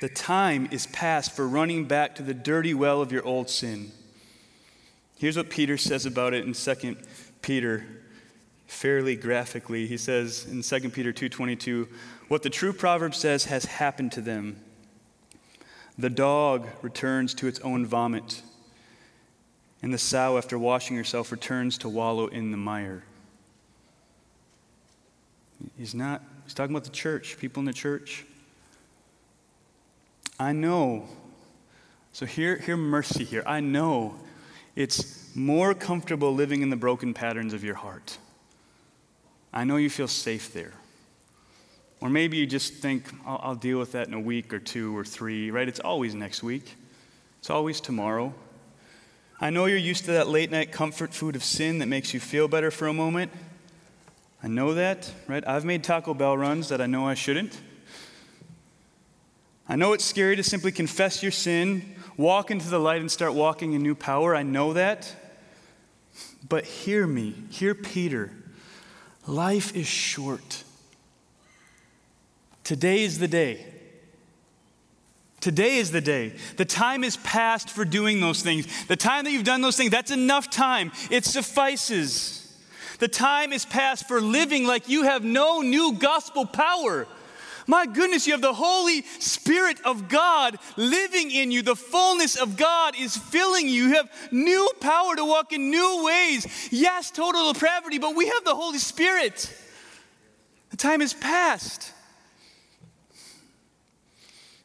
The 0.01 0.09
time 0.09 0.67
is 0.71 0.87
past 0.87 1.33
for 1.37 1.47
running 1.47 1.85
back 1.85 2.15
to 2.15 2.21
the 2.21 2.33
dirty 2.33 2.73
well 2.73 3.01
of 3.01 3.13
your 3.13 3.23
old 3.23 3.49
sin. 3.49 3.93
Here's 5.17 5.35
what 5.35 5.49
Peter 5.49 5.77
says 5.77 6.05
about 6.05 6.33
it 6.33 6.45
in 6.45 6.53
2 6.53 6.97
Peter 7.41 7.85
fairly 8.67 9.15
graphically. 9.15 9.87
He 9.87 9.97
says 9.97 10.45
in 10.45 10.61
2 10.61 10.93
Peter 10.93 11.11
2:22, 11.11 11.87
"What 12.27 12.43
the 12.43 12.49
true 12.49 12.73
proverb 12.73 13.15
says 13.15 13.45
has 13.45 13.65
happened 13.65 14.11
to 14.13 14.21
them. 14.21 14.61
The 15.97 16.11
dog 16.11 16.67
returns 16.83 17.33
to 17.35 17.47
its 17.47 17.59
own 17.61 17.85
vomit, 17.85 18.43
and 19.81 19.91
the 19.91 19.97
sow 19.97 20.37
after 20.37 20.59
washing 20.59 20.95
herself 20.95 21.31
returns 21.31 21.77
to 21.79 21.89
wallow 21.89 22.27
in 22.27 22.51
the 22.51 22.57
mire." 22.57 23.03
He's 25.77 25.95
not 25.95 26.21
he's 26.43 26.53
talking 26.53 26.75
about 26.75 26.83
the 26.83 26.91
church, 26.91 27.39
people 27.39 27.61
in 27.61 27.65
the 27.65 27.73
church. 27.73 28.25
I 30.39 30.51
know. 30.51 31.09
So 32.13 32.27
hear, 32.27 32.57
hear 32.57 32.77
mercy 32.77 33.23
here. 33.23 33.43
I 33.47 33.59
know 33.59 34.19
it's 34.77 35.35
more 35.35 35.73
comfortable 35.73 36.35
living 36.35 36.61
in 36.61 36.69
the 36.69 36.75
broken 36.75 37.11
patterns 37.11 37.51
of 37.51 37.63
your 37.63 37.73
heart. 37.73 38.19
I 39.51 39.63
know 39.63 39.77
you 39.77 39.89
feel 39.89 40.07
safe 40.07 40.53
there. 40.53 40.73
Or 41.99 42.09
maybe 42.09 42.37
you 42.37 42.45
just 42.45 42.75
think, 42.75 43.05
I'll, 43.25 43.39
I'll, 43.41 43.55
deal 43.55 43.79
with 43.79 43.93
that 43.93 44.07
in 44.07 44.13
a 44.13 44.19
week 44.19 44.53
or 44.53 44.59
two 44.59 44.95
or 44.95 45.03
three, 45.03 45.49
right? 45.49 45.67
It's 45.67 45.79
always 45.79 46.13
next 46.13 46.43
week, 46.43 46.75
it's 47.39 47.49
always 47.49 47.81
tomorrow. 47.81 48.35
I 49.41 49.49
know 49.49 49.65
you're 49.65 49.77
used 49.77 50.05
to 50.05 50.11
that 50.11 50.27
late 50.27 50.51
night 50.51 50.71
comfort 50.71 51.11
food 51.11 51.35
of 51.35 51.43
sin 51.43 51.79
that 51.79 51.87
makes 51.87 52.13
you 52.13 52.19
feel 52.19 52.47
better 52.47 52.69
for 52.69 52.87
a 52.87 52.93
moment. 52.93 53.31
I 54.43 54.47
know 54.47 54.75
that, 54.75 55.11
right? 55.27 55.45
I've 55.47 55.65
made 55.65 55.83
Taco 55.83 56.13
Bell 56.13 56.37
runs 56.37 56.69
that 56.69 56.81
I 56.81 56.85
know 56.85 57.07
I 57.07 57.15
shouldn't. 57.15 57.59
I 59.69 59.75
know 59.75 59.93
it's 59.93 60.05
scary 60.05 60.35
to 60.35 60.43
simply 60.43 60.71
confess 60.71 61.21
your 61.21 61.31
sin 61.31 61.95
walk 62.17 62.49
into 62.49 62.67
the 62.67 62.79
light 62.79 62.99
and 62.99 63.11
start 63.11 63.33
walking 63.33 63.73
in 63.73 63.83
new 63.83 63.95
power. 63.95 64.35
I 64.35 64.43
know 64.43 64.73
that. 64.73 65.15
But 66.47 66.65
hear 66.65 67.05
me, 67.05 67.35
hear 67.49 67.75
Peter. 67.75 68.31
Life 69.27 69.75
is 69.75 69.87
short. 69.87 70.63
Today 72.63 73.03
is 73.03 73.19
the 73.19 73.27
day. 73.27 73.65
Today 75.39 75.77
is 75.77 75.91
the 75.91 76.01
day. 76.01 76.33
The 76.57 76.65
time 76.65 77.03
is 77.03 77.17
past 77.17 77.69
for 77.69 77.85
doing 77.85 78.19
those 78.19 78.41
things. 78.41 78.67
The 78.87 78.95
time 78.95 79.25
that 79.25 79.31
you've 79.31 79.43
done 79.43 79.61
those 79.61 79.77
things, 79.77 79.91
that's 79.91 80.11
enough 80.11 80.49
time. 80.49 80.91
It 81.11 81.23
suffices. 81.23 82.43
The 82.99 83.07
time 83.07 83.53
is 83.53 83.63
past 83.63 84.07
for 84.07 84.19
living 84.19 84.65
like 84.65 84.89
you 84.89 85.03
have 85.03 85.23
no 85.23 85.61
new 85.61 85.93
gospel 85.93 86.45
power. 86.45 87.07
My 87.67 87.85
goodness, 87.85 88.25
you 88.25 88.31
have 88.31 88.41
the 88.41 88.53
Holy 88.53 89.01
Spirit 89.19 89.79
of 89.83 90.07
God 90.07 90.57
living 90.77 91.29
in 91.31 91.51
you. 91.51 91.61
The 91.61 91.75
fullness 91.75 92.37
of 92.37 92.55
God 92.55 92.95
is 92.97 93.17
filling 93.17 93.67
you. 93.67 93.83
You 93.83 93.95
have 93.95 94.09
new 94.31 94.69
power 94.79 95.15
to 95.17 95.25
walk 95.25 95.51
in 95.51 95.69
new 95.69 96.05
ways. 96.05 96.69
Yes, 96.71 97.11
total 97.11 97.51
depravity, 97.51 97.99
but 97.99 98.15
we 98.15 98.27
have 98.27 98.45
the 98.45 98.55
Holy 98.55 98.79
Spirit. 98.79 99.53
The 100.69 100.77
time 100.77 101.01
is 101.01 101.13
past. 101.13 101.91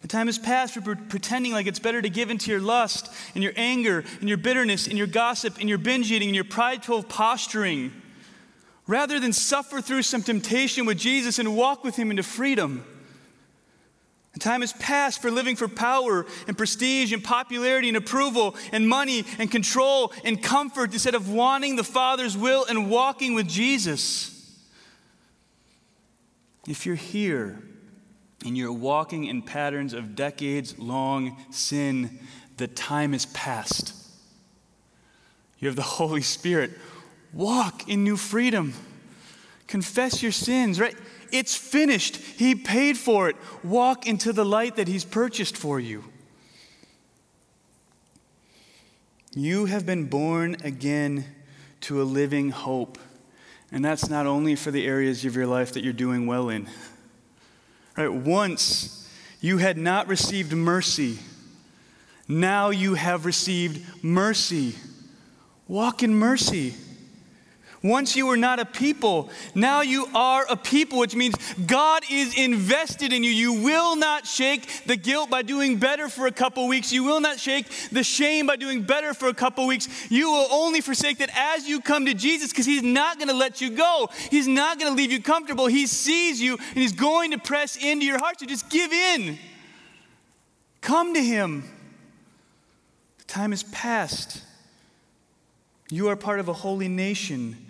The 0.03 0.09
time 0.09 0.29
is 0.29 0.39
past 0.39 0.75
for 0.75 0.95
pretending 0.95 1.53
like 1.53 1.67
it's 1.67 1.79
better 1.81 2.03
to 2.03 2.11
give 2.11 2.31
into 2.31 2.53
your 2.53 2.61
lust 2.61 3.13
and 3.35 3.43
your 3.43 3.53
anger 3.57 4.05
and 4.21 4.29
your 4.29 4.39
bitterness 4.39 4.87
and 4.87 4.97
your 4.97 5.07
gossip 5.09 5.59
and 5.59 5.69
your 5.69 5.79
binge 5.79 6.11
eating 6.13 6.29
and 6.29 6.35
your 6.37 6.45
prideful 6.45 7.03
posturing 7.03 7.93
rather 8.87 9.19
than 9.19 9.33
suffer 9.33 9.81
through 9.81 10.03
some 10.03 10.23
temptation 10.23 10.87
with 10.87 10.99
Jesus 10.99 11.39
and 11.39 11.57
walk 11.57 11.85
with 11.85 11.97
Him 11.97 12.11
into 12.11 12.23
freedom. 12.23 12.85
The 14.33 14.41
time 14.41 14.63
is 14.63 14.73
past 14.75 15.21
for 15.21 15.31
living 15.31 15.57
for 15.57 15.69
power 15.69 16.25
and 16.47 16.57
prestige 16.57 17.13
and 17.13 17.23
popularity 17.23 17.89
and 17.89 17.97
approval 17.97 18.57
and 18.73 18.89
money 18.89 19.25
and 19.39 19.51
control 19.51 20.13
and 20.25 20.43
comfort 20.43 20.93
instead 20.93 21.15
of 21.15 21.31
wanting 21.31 21.77
the 21.77 21.85
Father's 21.85 22.37
will 22.37 22.65
and 22.65 22.91
walking 22.91 23.35
with 23.35 23.47
Jesus. 23.47 24.31
If 26.67 26.87
you're 26.87 26.95
here 26.95 27.63
and 28.45 28.57
you're 28.57 28.73
walking 28.73 29.25
in 29.25 29.43
patterns 29.43 29.93
of 29.93 30.15
decades 30.15 30.79
long 30.79 31.37
sin, 31.51 32.19
the 32.57 32.69
time 32.69 33.13
is 33.13 33.27
past. 33.27 33.95
You 35.59 35.69
have 35.69 35.77
the 35.77 35.83
Holy 35.83 36.23
Spirit. 36.23 36.71
Walk 37.33 37.89
in 37.89 38.03
new 38.03 38.17
freedom. 38.17 38.73
Confess 39.73 40.23
your 40.23 40.33
sins, 40.33 40.79
right? 40.79 40.95
It's 41.31 41.57
finished. 41.57 42.17
He 42.17 42.55
paid 42.55 42.99
for 42.99 43.31
it. 43.31 43.37
Walk 43.65 44.07
into 44.07 44.31
the 44.31 44.45
light 44.45 44.77
that 44.77 44.87
He's 44.87 45.03
purchased 45.03 45.57
for 45.57 45.81
you. 45.81 46.05
You 49.35 49.65
have 49.65 49.87
been 49.87 50.09
born 50.09 50.59
again 50.63 51.25
to 51.81 52.03
a 52.03 52.05
living 52.05 52.51
hope. 52.51 52.99
And 53.71 53.83
that's 53.83 54.11
not 54.11 54.27
only 54.27 54.57
for 54.57 54.71
the 54.71 54.87
areas 54.87 55.25
of 55.25 55.35
your 55.35 55.47
life 55.47 55.73
that 55.73 55.83
you're 55.83 55.95
doing 55.95 56.27
well 56.27 56.51
in. 56.51 56.69
Right? 57.97 58.13
Once 58.13 59.11
you 59.41 59.57
had 59.57 59.79
not 59.79 60.07
received 60.07 60.53
mercy, 60.53 61.19
now 62.29 62.69
you 62.69 62.93
have 62.93 63.25
received 63.25 64.05
mercy. 64.05 64.75
Walk 65.67 66.03
in 66.03 66.15
mercy. 66.15 66.75
Once 67.83 68.15
you 68.15 68.27
were 68.27 68.37
not 68.37 68.61
a 68.61 68.65
people, 68.65 69.29
now 69.57 69.81
you 69.81 70.07
are 70.15 70.47
a 70.49 70.57
people, 70.57 71.01
which 71.01 71.17
means 71.17 71.35
God 71.67 72.05
is 72.09 72.39
invested 72.39 73.13
in 73.13 73.25
you. 73.25 73.31
You 73.31 73.55
will 73.55 73.97
not 73.97 74.25
shake 74.25 74.85
the 74.87 74.97
guilt 74.97 75.31
by 75.31 75.43
doing 75.43 75.79
better 75.79 76.09
for 76.09 76.29
a 76.29 76.33
couple 76.33 76.69
weeks. 76.69 76.93
You 76.93 77.03
will 77.03 77.21
not 77.21 77.41
shake 77.41 77.67
the 77.91 78.05
shame 78.05 78.47
by 78.47 78.55
doing 78.55 78.83
better 78.83 79.15
for 79.15 79.27
a 79.27 79.35
couple 79.35 79.67
weeks. 79.67 79.89
You 80.11 80.31
will 80.31 80.47
only 80.53 80.81
forsake 80.81 81.19
that 81.19 81.31
as 81.35 81.69
you 81.69 81.81
come 81.81 82.07
to 82.07 82.15
Jesus 82.15 82.51
because 82.51 82.67
He's 82.67 82.85
not 82.85 83.19
going 83.19 83.29
to 83.29 83.35
let 83.35 83.61
you 83.61 83.71
go. 83.71 84.09
He's 84.31 84.47
not 84.47 84.79
going 84.79 84.93
to 84.93 84.97
leave 84.97 85.11
you 85.11 85.21
comfortable. 85.21 85.67
He 85.67 85.89
sees 85.89 86.41
you 86.41 86.59
and 86.59 86.79
He's 86.79 86.93
going 86.93 87.33
to 87.33 87.39
press 87.39 87.77
into 87.77 88.07
your 88.07 88.19
heart. 88.19 88.39
So 88.39 88.47
just 88.47 88.71
give 88.71 88.93
in. 88.93 89.39
Come 90.83 91.15
to 91.15 91.23
Him. 91.23 91.65
The 93.19 93.25
time 93.25 93.53
is 93.53 93.65
past. 93.65 94.45
You 95.91 96.09
are 96.09 96.17
part 96.17 96.39
of 96.39 96.49
a 96.49 96.53
holy 96.53 96.89
nation 96.89 97.62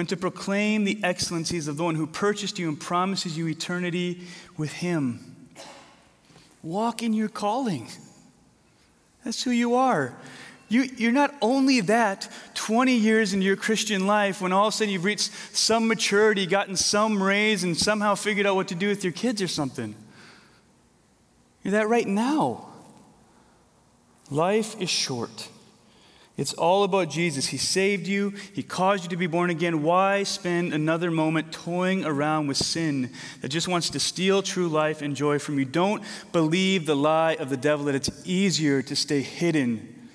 meant 0.00 0.08
to 0.08 0.16
proclaim 0.16 0.84
the 0.84 0.98
excellencies 1.04 1.68
of 1.68 1.76
the 1.76 1.84
one 1.84 1.94
who 1.94 2.06
purchased 2.06 2.58
you 2.58 2.70
and 2.70 2.80
promises 2.80 3.36
you 3.36 3.46
eternity 3.46 4.22
with 4.56 4.72
him. 4.72 5.46
Walk 6.62 7.02
in 7.02 7.12
your 7.12 7.28
calling. 7.28 7.86
That's 9.22 9.42
who 9.42 9.50
you 9.50 9.74
are. 9.74 10.14
You, 10.70 10.84
you're 10.96 11.12
not 11.12 11.34
only 11.42 11.82
that 11.82 12.30
20 12.54 12.94
years 12.94 13.34
into 13.34 13.44
your 13.44 13.56
Christian 13.56 14.06
life 14.06 14.40
when 14.40 14.54
all 14.54 14.68
of 14.68 14.72
a 14.72 14.76
sudden 14.78 14.90
you've 14.90 15.04
reached 15.04 15.32
some 15.54 15.86
maturity, 15.86 16.46
gotten 16.46 16.76
some 16.76 17.22
raise, 17.22 17.62
and 17.62 17.76
somehow 17.76 18.14
figured 18.14 18.46
out 18.46 18.54
what 18.54 18.68
to 18.68 18.74
do 18.74 18.88
with 18.88 19.04
your 19.04 19.12
kids 19.12 19.42
or 19.42 19.48
something. 19.48 19.94
You're 21.62 21.72
that 21.72 21.90
right 21.90 22.08
now. 22.08 22.68
Life 24.30 24.80
is 24.80 24.88
short. 24.88 25.50
It's 26.40 26.54
all 26.54 26.84
about 26.84 27.10
Jesus. 27.10 27.48
He 27.48 27.58
saved 27.58 28.06
you, 28.06 28.32
He 28.54 28.62
caused 28.62 29.02
you 29.04 29.10
to 29.10 29.16
be 29.18 29.26
born 29.26 29.50
again. 29.50 29.82
Why 29.82 30.22
spend 30.22 30.72
another 30.72 31.10
moment 31.10 31.52
toying 31.52 32.02
around 32.06 32.46
with 32.46 32.56
sin 32.56 33.10
that 33.42 33.48
just 33.48 33.68
wants 33.68 33.90
to 33.90 34.00
steal 34.00 34.40
true 34.40 34.66
life 34.66 35.02
and 35.02 35.14
joy 35.14 35.38
from 35.38 35.58
you? 35.58 35.66
Don't 35.66 36.02
believe 36.32 36.86
the 36.86 36.96
lie 36.96 37.34
of 37.34 37.50
the 37.50 37.58
devil 37.58 37.84
that 37.84 37.94
it's 37.94 38.26
easier 38.26 38.80
to 38.80 38.96
stay 38.96 39.20
hidden. 39.20 40.08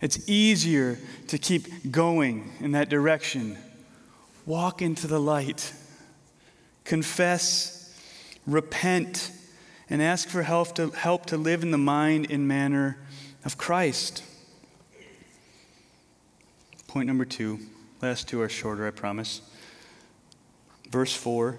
It's 0.00 0.28
easier 0.28 0.96
to 1.26 1.38
keep 1.38 1.90
going 1.90 2.52
in 2.60 2.70
that 2.70 2.88
direction. 2.88 3.58
Walk 4.46 4.80
into 4.80 5.08
the 5.08 5.20
light. 5.20 5.72
Confess, 6.84 7.92
repent, 8.46 9.32
and 9.90 10.00
ask 10.00 10.28
for 10.28 10.42
help 10.42 10.76
to, 10.76 10.90
help 10.90 11.26
to 11.26 11.36
live 11.36 11.64
in 11.64 11.72
the 11.72 11.78
mind 11.78 12.30
and 12.30 12.46
manner 12.46 12.96
of 13.44 13.58
Christ. 13.58 14.22
Point 16.94 17.08
number 17.08 17.24
two. 17.24 17.58
Last 18.00 18.28
two 18.28 18.40
are 18.40 18.48
shorter, 18.48 18.86
I 18.86 18.92
promise. 18.92 19.40
Verse 20.90 21.12
4 21.12 21.58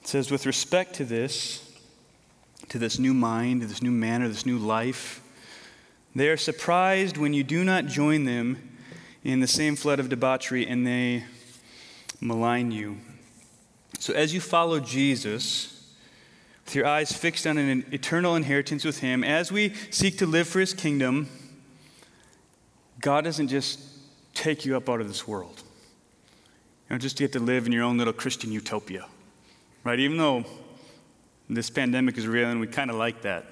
it 0.00 0.08
says, 0.08 0.30
With 0.30 0.46
respect 0.46 0.94
to 0.94 1.04
this, 1.04 1.76
to 2.70 2.78
this 2.78 2.98
new 2.98 3.12
mind, 3.12 3.60
this 3.60 3.82
new 3.82 3.90
manner, 3.90 4.28
this 4.28 4.46
new 4.46 4.56
life, 4.56 5.20
they 6.14 6.30
are 6.30 6.38
surprised 6.38 7.18
when 7.18 7.34
you 7.34 7.44
do 7.44 7.64
not 7.64 7.84
join 7.84 8.24
them 8.24 8.76
in 9.24 9.40
the 9.40 9.46
same 9.46 9.76
flood 9.76 10.00
of 10.00 10.08
debauchery 10.08 10.66
and 10.66 10.86
they 10.86 11.24
malign 12.18 12.70
you. 12.70 12.96
So, 13.98 14.14
as 14.14 14.32
you 14.32 14.40
follow 14.40 14.80
Jesus, 14.80 15.92
with 16.64 16.74
your 16.74 16.86
eyes 16.86 17.12
fixed 17.12 17.46
on 17.46 17.58
an 17.58 17.84
eternal 17.92 18.36
inheritance 18.36 18.86
with 18.86 19.00
Him, 19.00 19.22
as 19.22 19.52
we 19.52 19.74
seek 19.90 20.16
to 20.16 20.24
live 20.24 20.48
for 20.48 20.60
His 20.60 20.72
kingdom, 20.72 21.28
God 23.02 23.24
doesn't 23.24 23.48
just 23.48 23.80
take 24.32 24.64
you 24.64 24.76
up 24.76 24.88
out 24.88 25.00
of 25.02 25.08
this 25.08 25.28
world. 25.28 25.62
You 26.88 26.94
know, 26.94 26.98
just 26.98 27.18
to 27.18 27.24
get 27.24 27.32
to 27.32 27.40
live 27.40 27.66
in 27.66 27.72
your 27.72 27.84
own 27.84 27.98
little 27.98 28.12
Christian 28.12 28.50
utopia, 28.50 29.06
right? 29.84 29.98
Even 29.98 30.16
though 30.16 30.44
this 31.50 31.68
pandemic 31.68 32.16
is 32.16 32.26
real 32.26 32.48
and 32.48 32.60
we 32.60 32.66
kind 32.66 32.90
of 32.90 32.96
like 32.96 33.22
that. 33.22 33.44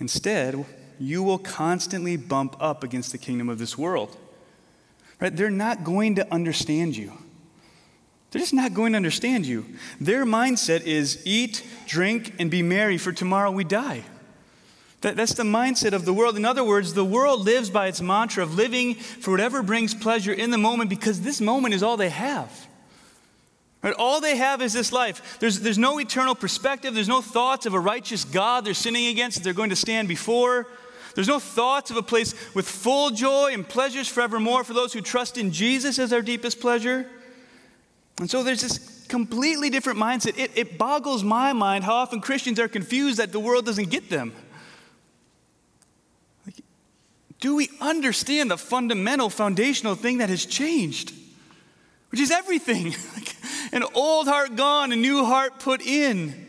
Instead, 0.00 0.64
you 0.98 1.22
will 1.22 1.38
constantly 1.38 2.16
bump 2.16 2.56
up 2.58 2.82
against 2.82 3.12
the 3.12 3.18
kingdom 3.18 3.48
of 3.48 3.58
this 3.58 3.76
world. 3.78 4.16
Right? 5.20 5.34
They're 5.34 5.50
not 5.50 5.84
going 5.84 6.16
to 6.16 6.32
understand 6.32 6.96
you. 6.96 7.12
They're 8.30 8.40
just 8.40 8.54
not 8.54 8.72
going 8.72 8.92
to 8.92 8.96
understand 8.96 9.46
you. 9.46 9.66
Their 10.00 10.24
mindset 10.24 10.82
is 10.82 11.22
eat, 11.26 11.64
drink, 11.86 12.34
and 12.38 12.50
be 12.50 12.62
merry, 12.62 12.96
for 12.96 13.12
tomorrow 13.12 13.50
we 13.50 13.62
die. 13.62 14.04
That, 15.02 15.16
that's 15.16 15.34
the 15.34 15.42
mindset 15.42 15.92
of 15.92 16.04
the 16.04 16.12
world. 16.12 16.36
In 16.36 16.44
other 16.44 16.64
words, 16.64 16.94
the 16.94 17.04
world 17.04 17.40
lives 17.40 17.70
by 17.70 17.88
its 17.88 18.00
mantra 18.00 18.42
of 18.42 18.54
living 18.54 18.94
for 18.94 19.30
whatever 19.30 19.62
brings 19.62 19.94
pleasure 19.94 20.32
in 20.32 20.50
the 20.50 20.58
moment 20.58 20.90
because 20.90 21.20
this 21.20 21.40
moment 21.40 21.74
is 21.74 21.82
all 21.82 21.96
they 21.96 22.08
have. 22.08 22.66
Right? 23.82 23.94
All 23.98 24.20
they 24.20 24.36
have 24.36 24.62
is 24.62 24.72
this 24.72 24.92
life. 24.92 25.38
There's, 25.40 25.60
there's 25.60 25.78
no 25.78 25.98
eternal 25.98 26.34
perspective. 26.34 26.94
There's 26.94 27.08
no 27.08 27.20
thoughts 27.20 27.66
of 27.66 27.74
a 27.74 27.80
righteous 27.80 28.24
God 28.24 28.64
they're 28.64 28.74
sinning 28.74 29.06
against 29.08 29.38
that 29.38 29.44
they're 29.44 29.52
going 29.52 29.70
to 29.70 29.76
stand 29.76 30.06
before. 30.06 30.68
There's 31.14 31.28
no 31.28 31.40
thoughts 31.40 31.90
of 31.90 31.96
a 31.96 32.02
place 32.02 32.34
with 32.54 32.68
full 32.68 33.10
joy 33.10 33.50
and 33.52 33.68
pleasures 33.68 34.08
forevermore 34.08 34.64
for 34.64 34.72
those 34.72 34.92
who 34.92 35.00
trust 35.00 35.36
in 35.36 35.52
Jesus 35.52 35.98
as 35.98 36.12
our 36.12 36.22
deepest 36.22 36.60
pleasure. 36.60 37.06
And 38.18 38.30
so 38.30 38.42
there's 38.42 38.62
this 38.62 39.06
completely 39.08 39.68
different 39.68 39.98
mindset. 39.98 40.38
It, 40.38 40.52
it 40.54 40.78
boggles 40.78 41.22
my 41.22 41.52
mind 41.52 41.84
how 41.84 41.94
often 41.94 42.20
Christians 42.20 42.58
are 42.58 42.68
confused 42.68 43.18
that 43.18 43.32
the 43.32 43.40
world 43.40 43.66
doesn't 43.66 43.90
get 43.90 44.08
them. 44.08 44.32
Like, 46.46 46.56
do 47.42 47.56
we 47.56 47.68
understand 47.80 48.52
the 48.52 48.56
fundamental, 48.56 49.28
foundational 49.28 49.96
thing 49.96 50.18
that 50.18 50.28
has 50.28 50.46
changed? 50.46 51.12
Which 52.10 52.20
is 52.20 52.30
everything. 52.30 52.94
An 53.72 53.82
old 53.94 54.28
heart 54.28 54.54
gone, 54.54 54.92
a 54.92 54.96
new 54.96 55.24
heart 55.24 55.58
put 55.58 55.82
in. 55.82 56.46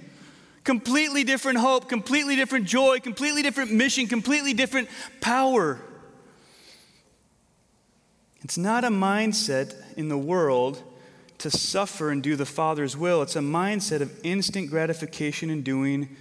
Completely 0.63 1.23
different 1.23 1.57
hope, 1.57 1.89
completely 1.89 2.35
different 2.35 2.67
joy, 2.67 2.99
completely 2.99 3.41
different 3.41 3.71
mission, 3.71 4.07
completely 4.07 4.53
different 4.53 4.87
power. 5.19 5.79
It's 8.43 8.57
not 8.57 8.83
a 8.83 8.89
mindset 8.89 9.73
in 9.97 10.09
the 10.09 10.17
world 10.17 10.83
to 11.39 11.49
suffer 11.49 12.11
and 12.11 12.21
do 12.21 12.35
the 12.35 12.45
Father's 12.45 12.95
will. 12.95 13.23
It's 13.23 13.35
a 13.35 13.39
mindset 13.39 14.01
of 14.01 14.13
instant 14.23 14.69
gratification 14.69 15.49
in 15.49 15.63
doing 15.63 16.15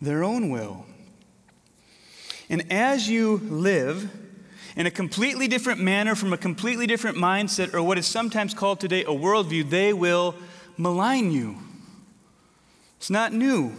their 0.00 0.22
own 0.22 0.50
will. 0.50 0.86
And 2.48 2.70
as 2.72 3.08
you 3.08 3.38
live 3.38 4.10
in 4.76 4.86
a 4.86 4.90
completely 4.90 5.48
different 5.48 5.80
manner, 5.80 6.14
from 6.14 6.32
a 6.32 6.38
completely 6.38 6.86
different 6.86 7.16
mindset, 7.16 7.74
or 7.74 7.82
what 7.82 7.98
is 7.98 8.06
sometimes 8.06 8.54
called 8.54 8.78
today 8.78 9.02
a 9.02 9.08
worldview, 9.08 9.68
they 9.68 9.92
will 9.92 10.34
malign 10.76 11.32
you. 11.32 11.56
It's 12.98 13.10
not 13.10 13.32
new. 13.32 13.72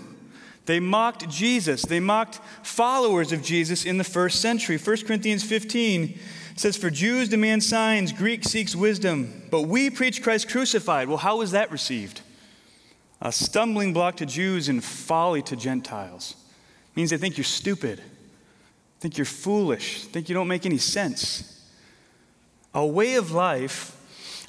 They 0.66 0.80
mocked 0.82 1.30
Jesus. 1.30 1.84
They 1.84 2.02
mocked 2.02 2.42
followers 2.62 3.32
of 3.32 3.42
Jesus 3.42 3.86
in 3.86 3.98
the 3.98 4.04
first 4.04 4.42
century. 4.42 4.78
1 4.78 4.98
Corinthians 5.06 5.44
15 5.44 6.20
says, 6.58 6.76
For 6.76 6.90
Jews 6.90 7.30
demand 7.30 7.64
signs, 7.64 8.12
Greek 8.12 8.44
seeks 8.44 8.76
wisdom, 8.76 9.44
but 9.50 9.62
we 9.62 9.90
preach 9.90 10.22
Christ 10.22 10.50
crucified. 10.50 11.08
Well, 11.08 11.18
how 11.18 11.38
was 11.38 11.52
that 11.52 11.72
received? 11.72 12.22
A 13.22 13.32
stumbling 13.32 13.94
block 13.94 14.18
to 14.18 14.26
Jews 14.26 14.68
and 14.68 14.84
folly 14.84 15.42
to 15.44 15.56
Gentiles. 15.56 16.36
It 16.92 16.98
means 16.98 17.12
they 17.12 17.18
think 17.18 17.38
you're 17.38 17.46
stupid, 17.46 18.02
think 19.00 19.18
you're 19.18 19.26
foolish, 19.26 20.06
think 20.06 20.30
you 20.30 20.36
don't 20.36 20.48
make 20.48 20.66
any 20.66 20.78
sense. 20.78 21.66
A 22.74 22.86
way 22.86 23.16
of 23.16 23.32
life 23.32 23.94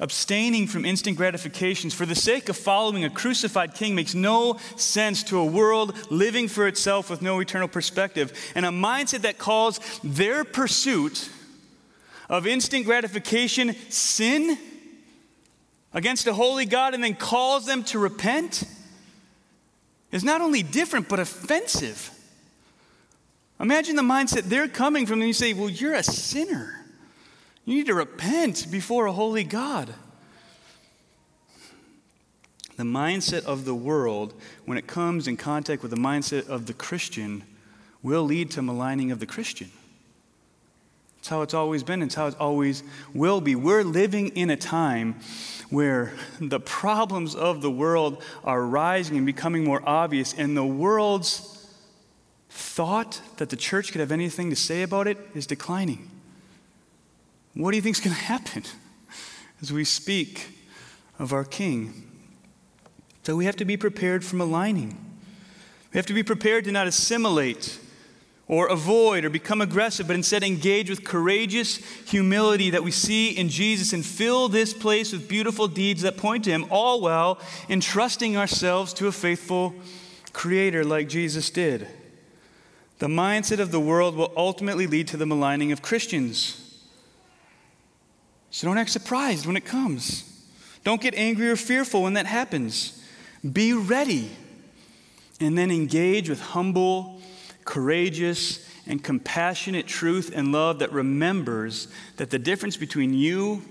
abstaining 0.00 0.66
from 0.66 0.84
instant 0.84 1.16
gratifications 1.16 1.92
for 1.92 2.06
the 2.06 2.14
sake 2.14 2.48
of 2.48 2.56
following 2.56 3.04
a 3.04 3.10
crucified 3.10 3.74
king 3.74 3.94
makes 3.94 4.14
no 4.14 4.58
sense 4.76 5.22
to 5.24 5.38
a 5.38 5.44
world 5.44 5.94
living 6.10 6.46
for 6.46 6.68
itself 6.68 7.10
with 7.10 7.20
no 7.20 7.40
eternal 7.40 7.68
perspective. 7.68 8.32
And 8.54 8.64
a 8.64 8.70
mindset 8.70 9.22
that 9.22 9.38
calls 9.38 9.80
their 10.04 10.44
pursuit 10.44 11.28
of 12.28 12.46
instant 12.46 12.84
gratification 12.84 13.74
sin 13.90 14.58
against 15.92 16.26
a 16.26 16.34
holy 16.34 16.66
God 16.66 16.94
and 16.94 17.02
then 17.02 17.14
calls 17.14 17.66
them 17.66 17.82
to 17.84 17.98
repent 17.98 18.64
is 20.12 20.22
not 20.22 20.40
only 20.40 20.62
different 20.62 21.08
but 21.08 21.18
offensive. 21.18 22.10
Imagine 23.60 23.96
the 23.96 24.02
mindset 24.02 24.42
they're 24.44 24.68
coming 24.68 25.06
from, 25.06 25.20
and 25.20 25.28
you 25.28 25.34
say, 25.34 25.52
Well, 25.52 25.68
you're 25.68 25.94
a 25.94 26.02
sinner. 26.02 26.84
You 27.64 27.74
need 27.74 27.86
to 27.86 27.94
repent 27.94 28.70
before 28.70 29.06
a 29.06 29.12
holy 29.12 29.44
God. 29.44 29.92
The 32.76 32.84
mindset 32.84 33.44
of 33.44 33.64
the 33.64 33.74
world, 33.74 34.34
when 34.64 34.78
it 34.78 34.86
comes 34.86 35.26
in 35.26 35.36
contact 35.36 35.82
with 35.82 35.90
the 35.90 35.96
mindset 35.96 36.48
of 36.48 36.66
the 36.66 36.72
Christian, 36.72 37.42
will 38.02 38.22
lead 38.22 38.52
to 38.52 38.62
maligning 38.62 39.10
of 39.10 39.18
the 39.18 39.26
Christian. 39.26 39.70
It's 41.18 41.28
how 41.28 41.42
it's 41.42 41.54
always 41.54 41.82
been, 41.82 42.00
it's 42.02 42.14
how 42.14 42.28
it 42.28 42.36
always 42.38 42.84
will 43.12 43.40
be. 43.40 43.56
We're 43.56 43.82
living 43.82 44.28
in 44.28 44.50
a 44.50 44.56
time 44.56 45.16
where 45.68 46.14
the 46.40 46.60
problems 46.60 47.34
of 47.34 47.60
the 47.60 47.70
world 47.70 48.22
are 48.44 48.62
rising 48.62 49.16
and 49.16 49.26
becoming 49.26 49.64
more 49.64 49.82
obvious, 49.84 50.32
and 50.32 50.56
the 50.56 50.64
world's 50.64 51.57
thought 52.48 53.20
that 53.36 53.50
the 53.50 53.56
church 53.56 53.92
could 53.92 54.00
have 54.00 54.12
anything 54.12 54.50
to 54.50 54.56
say 54.56 54.82
about 54.82 55.06
it 55.06 55.18
is 55.34 55.46
declining. 55.46 56.10
What 57.54 57.72
do 57.72 57.76
you 57.76 57.82
think 57.82 57.96
is 57.96 58.00
going 58.00 58.16
to 58.16 58.22
happen 58.22 58.64
as 59.62 59.72
we 59.72 59.84
speak 59.84 60.48
of 61.18 61.32
our 61.32 61.44
King? 61.44 62.08
So 63.24 63.36
we 63.36 63.44
have 63.44 63.56
to 63.56 63.64
be 63.64 63.76
prepared 63.76 64.24
for 64.24 64.38
aligning. 64.38 64.96
We 65.92 65.98
have 65.98 66.06
to 66.06 66.14
be 66.14 66.22
prepared 66.22 66.64
to 66.64 66.72
not 66.72 66.86
assimilate 66.86 67.78
or 68.46 68.68
avoid 68.68 69.26
or 69.26 69.30
become 69.30 69.60
aggressive, 69.60 70.06
but 70.06 70.16
instead 70.16 70.42
engage 70.42 70.88
with 70.88 71.04
courageous 71.04 71.76
humility 72.06 72.70
that 72.70 72.82
we 72.82 72.90
see 72.90 73.30
in 73.30 73.50
Jesus 73.50 73.92
and 73.92 74.04
fill 74.04 74.48
this 74.48 74.72
place 74.72 75.12
with 75.12 75.28
beautiful 75.28 75.68
deeds 75.68 76.02
that 76.02 76.16
point 76.16 76.44
to 76.44 76.50
Him, 76.50 76.64
all 76.70 77.02
while 77.02 77.38
entrusting 77.68 78.36
ourselves 78.36 78.94
to 78.94 79.06
a 79.06 79.12
faithful 79.12 79.74
Creator 80.32 80.84
like 80.84 81.08
Jesus 81.08 81.50
did. 81.50 81.86
The 82.98 83.06
mindset 83.06 83.60
of 83.60 83.70
the 83.70 83.80
world 83.80 84.16
will 84.16 84.32
ultimately 84.36 84.86
lead 84.86 85.08
to 85.08 85.16
the 85.16 85.26
maligning 85.26 85.72
of 85.72 85.82
Christians. 85.82 86.64
So 88.50 88.66
don't 88.66 88.78
act 88.78 88.90
surprised 88.90 89.46
when 89.46 89.56
it 89.56 89.64
comes. 89.64 90.24
Don't 90.84 91.00
get 91.00 91.14
angry 91.14 91.48
or 91.48 91.56
fearful 91.56 92.02
when 92.02 92.14
that 92.14 92.26
happens. 92.26 93.04
Be 93.52 93.72
ready. 93.72 94.30
And 95.40 95.56
then 95.56 95.70
engage 95.70 96.28
with 96.28 96.40
humble, 96.40 97.20
courageous, 97.64 98.66
and 98.86 99.04
compassionate 99.04 99.86
truth 99.86 100.32
and 100.34 100.50
love 100.50 100.80
that 100.80 100.90
remembers 100.92 101.88
that 102.16 102.30
the 102.30 102.38
difference 102.38 102.76
between 102.76 103.14
you 103.14 103.62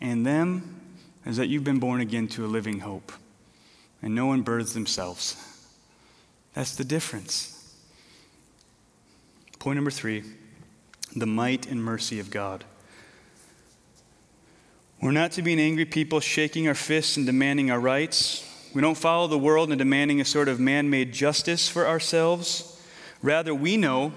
and 0.00 0.26
them 0.26 0.80
is 1.24 1.36
that 1.36 1.46
you've 1.46 1.64
been 1.64 1.78
born 1.78 2.00
again 2.00 2.26
to 2.28 2.44
a 2.44 2.48
living 2.48 2.80
hope. 2.80 3.12
And 4.02 4.14
no 4.14 4.26
one 4.26 4.42
births 4.42 4.72
themselves. 4.72 5.36
That's 6.54 6.74
the 6.74 6.84
difference. 6.84 7.59
Point 9.60 9.76
number 9.76 9.90
three 9.90 10.24
the 11.14 11.26
might 11.26 11.66
and 11.66 11.84
mercy 11.84 12.18
of 12.18 12.30
God. 12.30 12.64
We're 15.02 15.10
not 15.10 15.32
to 15.32 15.42
be 15.42 15.52
an 15.52 15.58
angry 15.58 15.84
people 15.84 16.20
shaking 16.20 16.66
our 16.66 16.74
fists 16.74 17.16
and 17.18 17.26
demanding 17.26 17.70
our 17.70 17.78
rights. 17.78 18.46
We 18.74 18.80
don't 18.80 18.96
follow 18.96 19.26
the 19.26 19.38
world 19.38 19.70
in 19.70 19.76
demanding 19.76 20.20
a 20.20 20.24
sort 20.24 20.48
of 20.48 20.60
man 20.60 20.88
made 20.88 21.12
justice 21.12 21.68
for 21.68 21.86
ourselves. 21.86 22.80
Rather, 23.22 23.54
we 23.54 23.76
know 23.76 24.12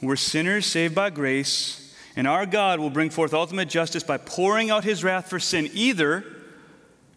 we're 0.00 0.16
sinners 0.16 0.64
saved 0.64 0.94
by 0.94 1.10
grace, 1.10 1.94
and 2.16 2.26
our 2.26 2.46
God 2.46 2.80
will 2.80 2.88
bring 2.88 3.10
forth 3.10 3.34
ultimate 3.34 3.68
justice 3.68 4.02
by 4.02 4.16
pouring 4.16 4.70
out 4.70 4.84
his 4.84 5.04
wrath 5.04 5.28
for 5.28 5.38
sin, 5.38 5.68
either 5.74 6.24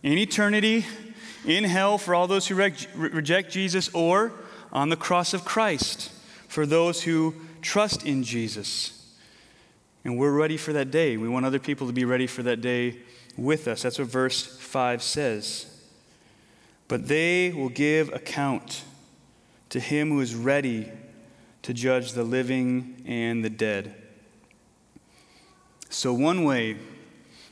in 0.03 0.17
eternity, 0.17 0.85
in 1.45 1.63
hell 1.63 1.97
for 1.97 2.15
all 2.15 2.27
those 2.27 2.47
who 2.47 2.55
re- 2.55 2.73
reject 2.95 3.49
Jesus, 3.49 3.89
or 3.93 4.33
on 4.73 4.89
the 4.89 4.97
cross 4.97 5.33
of 5.33 5.45
Christ 5.45 6.11
for 6.51 6.65
those 6.65 7.03
who 7.03 7.33
trust 7.61 8.05
in 8.05 8.23
Jesus. 8.23 8.97
And 10.03 10.17
we're 10.17 10.31
ready 10.31 10.57
for 10.57 10.73
that 10.73 10.91
day. 10.91 11.17
We 11.17 11.29
want 11.29 11.45
other 11.45 11.59
people 11.59 11.87
to 11.87 11.93
be 11.93 12.05
ready 12.05 12.27
for 12.27 12.43
that 12.43 12.61
day 12.61 12.97
with 13.37 13.67
us. 13.67 13.83
That's 13.83 13.99
what 13.99 14.07
verse 14.07 14.45
5 14.45 15.03
says. 15.03 15.67
But 16.87 17.07
they 17.07 17.51
will 17.51 17.69
give 17.69 18.11
account 18.13 18.83
to 19.69 19.79
him 19.79 20.09
who 20.09 20.19
is 20.19 20.35
ready 20.35 20.91
to 21.61 21.73
judge 21.73 22.13
the 22.13 22.23
living 22.23 23.03
and 23.05 23.45
the 23.45 23.49
dead. 23.49 23.95
So, 25.89 26.13
one 26.13 26.43
way, 26.43 26.77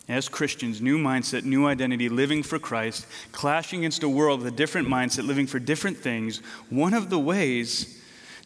as 0.07 0.27
Christians, 0.27 0.81
new 0.81 0.97
mindset, 0.97 1.43
new 1.43 1.67
identity, 1.67 2.09
living 2.09 2.41
for 2.41 2.57
Christ, 2.57 3.05
clashing 3.31 3.81
against 3.81 4.01
a 4.01 4.09
world 4.09 4.41
with 4.41 4.53
a 4.53 4.55
different 4.55 4.87
mindset, 4.87 5.27
living 5.27 5.45
for 5.45 5.59
different 5.59 5.97
things, 5.97 6.39
one 6.69 6.93
of 6.93 7.09
the 7.09 7.19
ways 7.19 7.98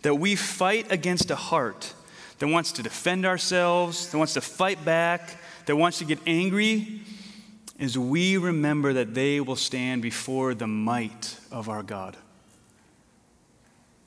that 0.03 0.15
we 0.15 0.35
fight 0.35 0.91
against 0.91 1.31
a 1.31 1.35
heart 1.35 1.93
that 2.39 2.47
wants 2.47 2.73
to 2.73 2.83
defend 2.83 3.25
ourselves, 3.25 4.09
that 4.09 4.17
wants 4.17 4.33
to 4.33 4.41
fight 4.41 4.83
back, 4.85 5.37
that 5.65 5.75
wants 5.75 5.99
to 5.99 6.05
get 6.05 6.19
angry, 6.27 7.01
is 7.79 7.97
we 7.97 8.37
remember 8.37 8.93
that 8.93 9.13
they 9.13 9.39
will 9.39 9.55
stand 9.55 10.01
before 10.01 10.53
the 10.53 10.67
might 10.67 11.37
of 11.51 11.69
our 11.69 11.81
God. 11.81 12.17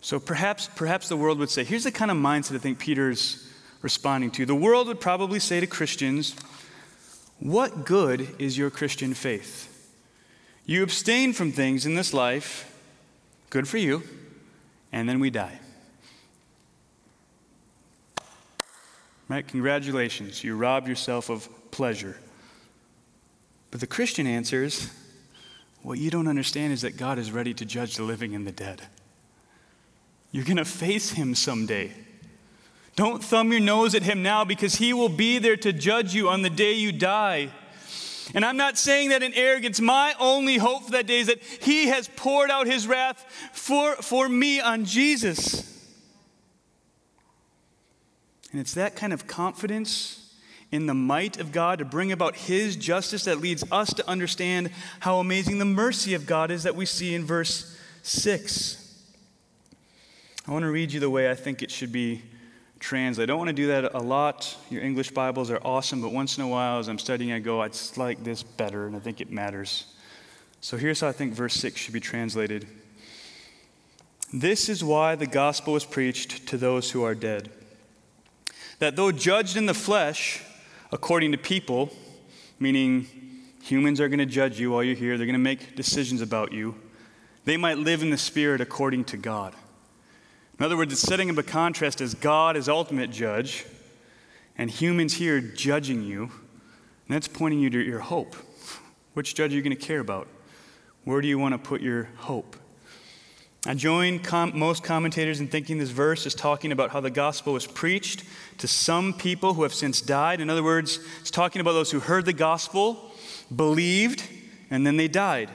So 0.00 0.20
perhaps, 0.20 0.68
perhaps 0.76 1.08
the 1.08 1.16
world 1.16 1.38
would 1.38 1.50
say, 1.50 1.64
here's 1.64 1.84
the 1.84 1.90
kind 1.90 2.10
of 2.10 2.16
mindset 2.16 2.54
I 2.54 2.58
think 2.58 2.78
Peter's 2.78 3.50
responding 3.82 4.30
to. 4.32 4.46
The 4.46 4.54
world 4.54 4.88
would 4.88 5.00
probably 5.00 5.40
say 5.40 5.60
to 5.60 5.66
Christians, 5.66 6.36
What 7.40 7.84
good 7.84 8.28
is 8.38 8.56
your 8.56 8.70
Christian 8.70 9.14
faith? 9.14 9.72
You 10.64 10.82
abstain 10.82 11.32
from 11.32 11.52
things 11.52 11.86
in 11.86 11.94
this 11.94 12.12
life, 12.12 12.72
good 13.50 13.66
for 13.66 13.78
you, 13.78 14.02
and 14.92 15.08
then 15.08 15.20
we 15.20 15.30
die. 15.30 15.60
Right? 19.28 19.46
Congratulations, 19.46 20.44
you 20.44 20.56
robbed 20.56 20.86
yourself 20.86 21.30
of 21.30 21.48
pleasure. 21.70 22.16
But 23.70 23.80
the 23.80 23.86
Christian 23.86 24.26
answers 24.26 24.88
what 25.82 25.98
you 25.98 26.10
don't 26.10 26.28
understand 26.28 26.72
is 26.72 26.82
that 26.82 26.96
God 26.96 27.18
is 27.18 27.30
ready 27.30 27.54
to 27.54 27.64
judge 27.64 27.96
the 27.96 28.02
living 28.02 28.34
and 28.34 28.46
the 28.46 28.52
dead. 28.52 28.82
You're 30.32 30.44
going 30.44 30.56
to 30.56 30.64
face 30.64 31.10
him 31.10 31.34
someday. 31.34 31.92
Don't 32.94 33.22
thumb 33.22 33.52
your 33.52 33.60
nose 33.60 33.94
at 33.94 34.02
him 34.02 34.22
now 34.22 34.44
because 34.44 34.76
he 34.76 34.92
will 34.92 35.08
be 35.08 35.38
there 35.38 35.56
to 35.58 35.72
judge 35.72 36.14
you 36.14 36.28
on 36.28 36.42
the 36.42 36.50
day 36.50 36.72
you 36.72 36.92
die. 36.92 37.50
And 38.34 38.44
I'm 38.44 38.56
not 38.56 38.78
saying 38.78 39.10
that 39.10 39.22
in 39.22 39.32
arrogance. 39.34 39.80
My 39.80 40.14
only 40.18 40.56
hope 40.56 40.84
for 40.84 40.92
that 40.92 41.06
day 41.06 41.20
is 41.20 41.28
that 41.28 41.42
he 41.42 41.86
has 41.88 42.08
poured 42.16 42.50
out 42.50 42.66
his 42.66 42.86
wrath 42.88 43.24
for, 43.52 43.94
for 43.96 44.28
me 44.28 44.60
on 44.60 44.84
Jesus. 44.84 45.75
And 48.56 48.62
it's 48.62 48.72
that 48.72 48.96
kind 48.96 49.12
of 49.12 49.26
confidence 49.26 50.32
in 50.72 50.86
the 50.86 50.94
might 50.94 51.38
of 51.38 51.52
God 51.52 51.78
to 51.78 51.84
bring 51.84 52.10
about 52.10 52.34
His 52.34 52.74
justice 52.74 53.24
that 53.24 53.38
leads 53.38 53.62
us 53.70 53.92
to 53.92 54.08
understand 54.08 54.70
how 55.00 55.18
amazing 55.18 55.58
the 55.58 55.66
mercy 55.66 56.14
of 56.14 56.24
God 56.24 56.50
is 56.50 56.62
that 56.62 56.74
we 56.74 56.86
see 56.86 57.14
in 57.14 57.26
verse 57.26 57.76
6. 58.02 59.04
I 60.48 60.52
want 60.52 60.62
to 60.62 60.70
read 60.70 60.90
you 60.90 61.00
the 61.00 61.10
way 61.10 61.30
I 61.30 61.34
think 61.34 61.62
it 61.62 61.70
should 61.70 61.92
be 61.92 62.22
translated. 62.80 63.28
I 63.28 63.32
don't 63.32 63.40
want 63.40 63.48
to 63.48 63.52
do 63.52 63.66
that 63.66 63.92
a 63.92 63.98
lot. 63.98 64.56
Your 64.70 64.82
English 64.82 65.10
Bibles 65.10 65.50
are 65.50 65.60
awesome, 65.62 66.00
but 66.00 66.12
once 66.12 66.38
in 66.38 66.42
a 66.42 66.48
while, 66.48 66.78
as 66.78 66.88
I'm 66.88 66.98
studying, 66.98 67.32
I 67.32 67.40
go, 67.40 67.60
I'd 67.60 67.76
like 67.98 68.24
this 68.24 68.42
better, 68.42 68.86
and 68.86 68.96
I 68.96 69.00
think 69.00 69.20
it 69.20 69.30
matters. 69.30 69.84
So 70.62 70.78
here's 70.78 71.02
how 71.02 71.08
I 71.08 71.12
think 71.12 71.34
verse 71.34 71.52
6 71.52 71.78
should 71.78 71.92
be 71.92 72.00
translated 72.00 72.66
This 74.32 74.70
is 74.70 74.82
why 74.82 75.14
the 75.14 75.26
gospel 75.26 75.74
was 75.74 75.84
preached 75.84 76.46
to 76.46 76.56
those 76.56 76.92
who 76.92 77.02
are 77.02 77.14
dead 77.14 77.50
that 78.78 78.96
though 78.96 79.12
judged 79.12 79.56
in 79.56 79.66
the 79.66 79.74
flesh 79.74 80.42
according 80.92 81.32
to 81.32 81.38
people, 81.38 81.90
meaning 82.58 83.06
humans 83.62 84.00
are 84.00 84.08
going 84.08 84.18
to 84.18 84.26
judge 84.26 84.60
you 84.60 84.70
while 84.70 84.82
you're 84.82 84.94
here, 84.94 85.16
they're 85.16 85.26
going 85.26 85.34
to 85.34 85.38
make 85.38 85.74
decisions 85.74 86.20
about 86.20 86.52
you, 86.52 86.74
they 87.44 87.56
might 87.56 87.78
live 87.78 88.02
in 88.02 88.10
the 88.10 88.18
spirit 88.18 88.60
according 88.60 89.04
to 89.04 89.16
God. 89.16 89.54
In 90.58 90.64
other 90.64 90.76
words, 90.76 90.92
it's 90.92 91.02
setting 91.02 91.30
up 91.30 91.36
a 91.36 91.42
contrast 91.42 92.00
as 92.00 92.14
God 92.14 92.56
is 92.56 92.68
ultimate 92.68 93.10
judge 93.10 93.66
and 94.56 94.70
humans 94.70 95.14
here 95.14 95.40
judging 95.40 96.02
you. 96.02 96.22
And 96.22 97.14
that's 97.14 97.28
pointing 97.28 97.60
you 97.60 97.70
to 97.70 97.78
your 97.78 98.00
hope. 98.00 98.34
Which 99.14 99.34
judge 99.34 99.52
are 99.52 99.56
you 99.56 99.62
going 99.62 99.76
to 99.76 99.82
care 99.82 100.00
about? 100.00 100.28
Where 101.04 101.20
do 101.20 101.28
you 101.28 101.38
want 101.38 101.52
to 101.52 101.58
put 101.58 101.80
your 101.80 102.08
hope? 102.16 102.56
I 103.68 103.74
join 103.74 104.20
com- 104.20 104.56
most 104.56 104.84
commentators 104.84 105.40
in 105.40 105.48
thinking 105.48 105.78
this 105.78 105.90
verse 105.90 106.24
is 106.24 106.36
talking 106.36 106.70
about 106.70 106.90
how 106.90 107.00
the 107.00 107.10
gospel 107.10 107.52
was 107.52 107.66
preached 107.66 108.22
to 108.58 108.68
some 108.68 109.12
people 109.12 109.54
who 109.54 109.64
have 109.64 109.74
since 109.74 110.00
died. 110.00 110.40
In 110.40 110.48
other 110.48 110.62
words, 110.62 111.00
it's 111.20 111.32
talking 111.32 111.60
about 111.60 111.72
those 111.72 111.90
who 111.90 111.98
heard 111.98 112.26
the 112.26 112.32
gospel, 112.32 113.10
believed, 113.54 114.22
and 114.70 114.86
then 114.86 114.96
they 114.96 115.08
died. 115.08 115.50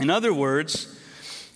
In 0.00 0.10
other 0.10 0.34
words, 0.34 0.98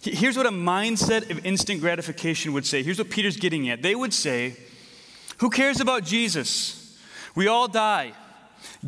here's 0.03 0.37
what 0.37 0.47
a 0.47 0.51
mindset 0.51 1.31
of 1.33 1.45
instant 1.45 1.81
gratification 1.81 2.53
would 2.53 2.65
say. 2.65 2.85
Here's 2.85 2.99
what 2.99 3.11
Peter's 3.11 3.37
getting 3.37 3.69
at. 3.69 3.83
They 3.83 3.97
would 3.97 4.15
say, 4.15 4.55
Who 5.39 5.51
cares 5.51 5.81
about 5.81 6.05
Jesus? 6.05 6.97
We 7.35 7.49
all 7.49 7.67
die. 7.67 8.13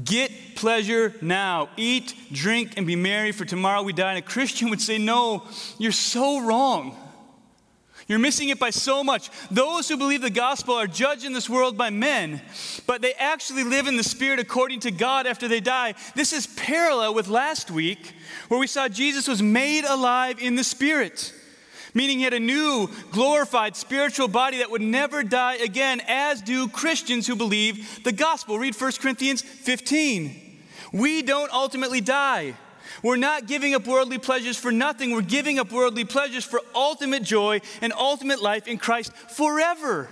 Get 0.05 0.57
pleasure 0.57 1.15
now. 1.21 1.69
Eat, 1.77 2.15
drink, 2.33 2.75
and 2.77 2.87
be 2.87 2.97
merry, 2.97 3.33
for 3.33 3.45
tomorrow 3.45 3.83
we 3.83 3.93
die. 3.93 4.11
And 4.11 4.19
a 4.19 4.23
Christian 4.23 4.71
would 4.71 4.81
say, 4.81 4.99
No, 4.99 5.45
you're 5.79 5.93
so 5.93 6.41
wrong. 6.41 6.97
You're 8.07 8.19
missing 8.19 8.49
it 8.49 8.59
by 8.59 8.71
so 8.71 9.05
much. 9.05 9.29
Those 9.51 9.87
who 9.89 9.99
believe 9.99 10.23
the 10.23 10.31
gospel 10.31 10.75
are 10.75 10.87
judged 10.87 11.27
in 11.27 11.35
this 11.35 11.51
world 11.51 11.77
by 11.77 11.91
men, 11.91 12.41
but 12.87 13.03
they 13.03 13.13
actually 13.13 13.65
live 13.65 13.87
in 13.87 13.99
the 13.99 14.03
Spirit 14.03 14.41
according 14.41 14.81
to 14.81 14.91
God 14.91 15.27
after 15.27 15.47
they 15.47 15.61
die. 15.61 15.95
This 16.15 16.33
is 16.33 16.47
parallel 16.47 17.13
with 17.13 17.29
last 17.29 17.71
week, 17.71 18.15
where 18.49 18.59
we 18.59 18.67
saw 18.67 18.89
Jesus 18.89 19.29
was 19.29 19.43
made 19.43 19.85
alive 19.85 20.39
in 20.41 20.55
the 20.55 20.65
Spirit 20.65 21.35
meaning 21.95 22.19
he 22.19 22.25
had 22.25 22.35
a 22.35 22.41
new, 22.41 22.89
glorified 23.11 23.77
spiritual 23.77 24.29
body 24.29 24.59
that 24.59 24.71
would 24.71 24.83
never 24.83 25.23
die 25.23 25.55
again, 25.57 26.01
as 26.07 26.43
do 26.43 26.69
Christians 26.69 27.27
who 27.27 27.37
believe 27.37 28.03
the 28.05 28.13
gospel. 28.13 28.59
Read 28.59 28.75
1 28.75 28.93
Corinthians 29.01 29.43
15. 29.43 30.63
We 30.93 31.23
don't 31.23 31.53
ultimately 31.53 32.01
die. 32.01 32.55
We're 33.03 33.17
not 33.17 33.47
giving 33.47 33.75
up 33.75 33.87
worldly 33.87 34.19
pleasures 34.19 34.57
for 34.57 34.73
nothing. 34.73 35.13
We're 35.13 35.23
giving 35.23 35.59
up 35.59 35.71
worldly 35.71 36.05
pleasures 36.05 36.45
for 36.45 36.61
ultimate 36.75 37.23
joy 37.23 37.61
and 37.81 37.93
ultimate 37.93 38.43
life 38.43 38.67
in 38.67 38.79
Christ 38.79 39.13
forever. 39.13 40.09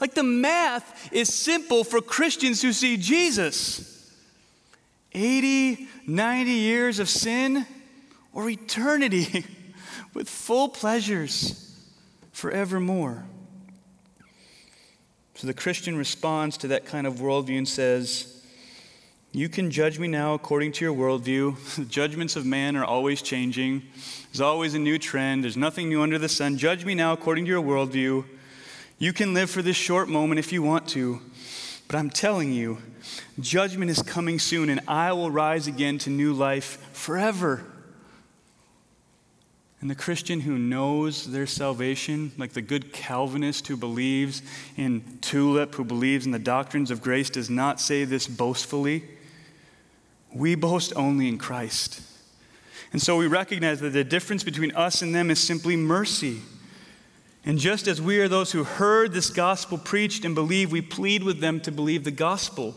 Like 0.00 0.14
the 0.14 0.22
math 0.22 1.12
is 1.12 1.32
simple 1.32 1.84
for 1.84 2.00
Christians 2.00 2.62
who 2.62 2.72
see 2.72 2.96
Jesus 2.96 3.92
80, 5.12 5.88
90 6.06 6.50
years 6.50 6.98
of 6.98 7.08
sin 7.08 7.66
or 8.32 8.50
eternity 8.50 9.46
with 10.16 10.30
full 10.30 10.70
pleasures 10.70 11.78
forevermore. 12.32 13.26
So 15.34 15.46
the 15.46 15.52
Christian 15.52 15.98
responds 15.98 16.56
to 16.58 16.68
that 16.68 16.86
kind 16.86 17.06
of 17.06 17.16
worldview 17.16 17.58
and 17.58 17.68
says, 17.68 18.42
You 19.32 19.50
can 19.50 19.70
judge 19.70 19.98
me 19.98 20.08
now 20.08 20.32
according 20.32 20.72
to 20.72 20.86
your 20.86 20.94
worldview. 20.94 21.56
The 21.76 21.84
judgments 21.84 22.34
of 22.34 22.46
man 22.46 22.76
are 22.76 22.84
always 22.84 23.20
changing, 23.20 23.82
there's 24.32 24.40
always 24.40 24.72
a 24.72 24.78
new 24.78 24.98
trend, 24.98 25.44
there's 25.44 25.58
nothing 25.58 25.90
new 25.90 26.00
under 26.00 26.18
the 26.18 26.30
sun. 26.30 26.56
Judge 26.56 26.86
me 26.86 26.94
now 26.94 27.12
according 27.12 27.44
to 27.44 27.50
your 27.50 27.62
worldview. 27.62 28.24
You 28.98 29.12
can 29.12 29.34
live 29.34 29.50
for 29.50 29.60
this 29.60 29.76
short 29.76 30.08
moment 30.08 30.38
if 30.38 30.50
you 30.50 30.62
want 30.62 30.88
to, 30.88 31.20
but 31.88 31.98
I'm 31.98 32.08
telling 32.08 32.54
you, 32.54 32.78
judgment 33.38 33.90
is 33.90 34.00
coming 34.00 34.38
soon, 34.38 34.70
and 34.70 34.80
I 34.88 35.12
will 35.12 35.30
rise 35.30 35.66
again 35.66 35.98
to 35.98 36.10
new 36.10 36.32
life 36.32 36.78
forever. 36.94 37.66
And 39.80 39.90
the 39.90 39.94
Christian 39.94 40.40
who 40.40 40.58
knows 40.58 41.30
their 41.30 41.46
salvation, 41.46 42.32
like 42.38 42.52
the 42.52 42.62
good 42.62 42.92
Calvinist 42.92 43.68
who 43.68 43.76
believes 43.76 44.42
in 44.76 45.18
tulip, 45.20 45.74
who 45.74 45.84
believes 45.84 46.24
in 46.24 46.32
the 46.32 46.38
doctrines 46.38 46.90
of 46.90 47.02
grace, 47.02 47.28
does 47.28 47.50
not 47.50 47.80
say 47.80 48.04
this 48.04 48.26
boastfully. 48.26 49.04
We 50.34 50.54
boast 50.54 50.94
only 50.96 51.28
in 51.28 51.38
Christ. 51.38 52.00
And 52.92 53.02
so 53.02 53.18
we 53.18 53.26
recognize 53.26 53.80
that 53.80 53.90
the 53.90 54.04
difference 54.04 54.44
between 54.44 54.74
us 54.74 55.02
and 55.02 55.14
them 55.14 55.30
is 55.30 55.38
simply 55.40 55.76
mercy. 55.76 56.40
And 57.44 57.58
just 57.58 57.86
as 57.86 58.00
we 58.00 58.18
are 58.18 58.28
those 58.28 58.52
who 58.52 58.64
heard 58.64 59.12
this 59.12 59.30
gospel 59.30 59.78
preached 59.78 60.24
and 60.24 60.34
believe, 60.34 60.72
we 60.72 60.80
plead 60.80 61.22
with 61.22 61.40
them 61.40 61.60
to 61.60 61.70
believe 61.70 62.04
the 62.04 62.10
gospel. 62.10 62.74